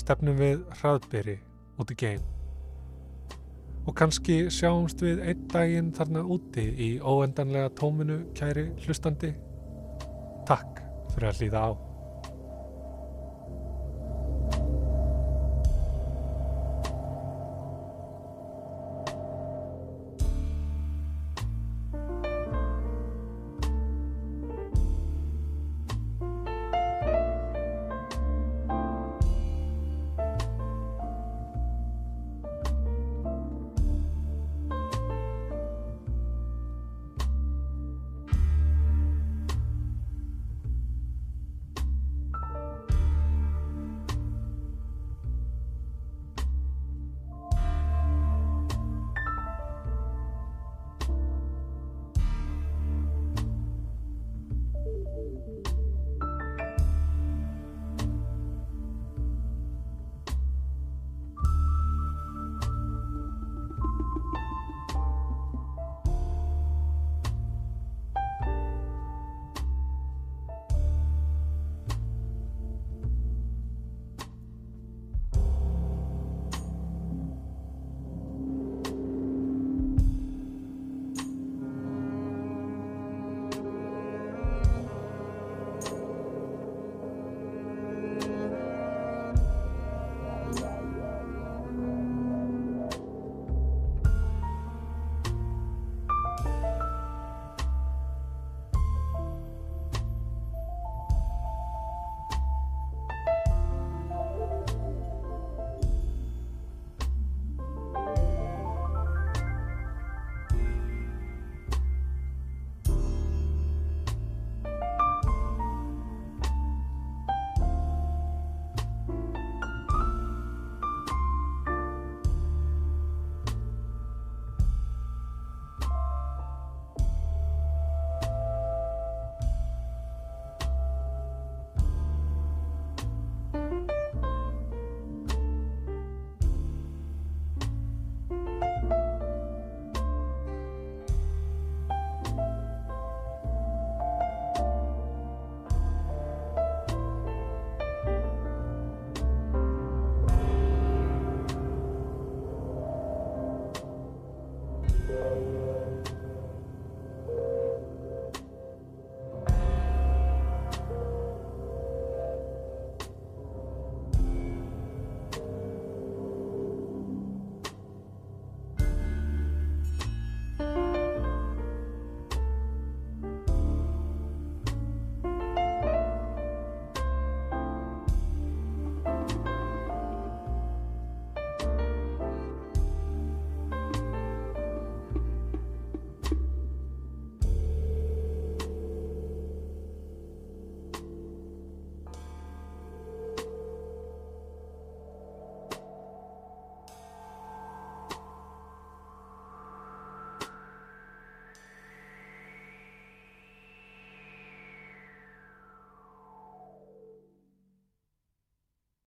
stefnum 0.01 0.41
við 0.41 0.65
hraðbyri 0.81 1.37
út 1.77 1.93
í 1.93 1.99
geim. 2.01 2.25
Og 3.87 3.95
kannski 3.95 4.49
sjáumst 4.51 5.03
við 5.05 5.23
einn 5.23 5.49
daginn 5.53 5.93
þarna 5.95 6.25
úti 6.27 6.67
í 6.75 6.89
óendanlega 6.99 7.71
tóminu 7.79 8.23
kæri 8.35 8.69
hlustandi. 8.83 9.35
Takk 10.47 10.83
fyrir 11.15 11.31
að 11.31 11.43
hlýða 11.43 11.67
á. 11.71 11.86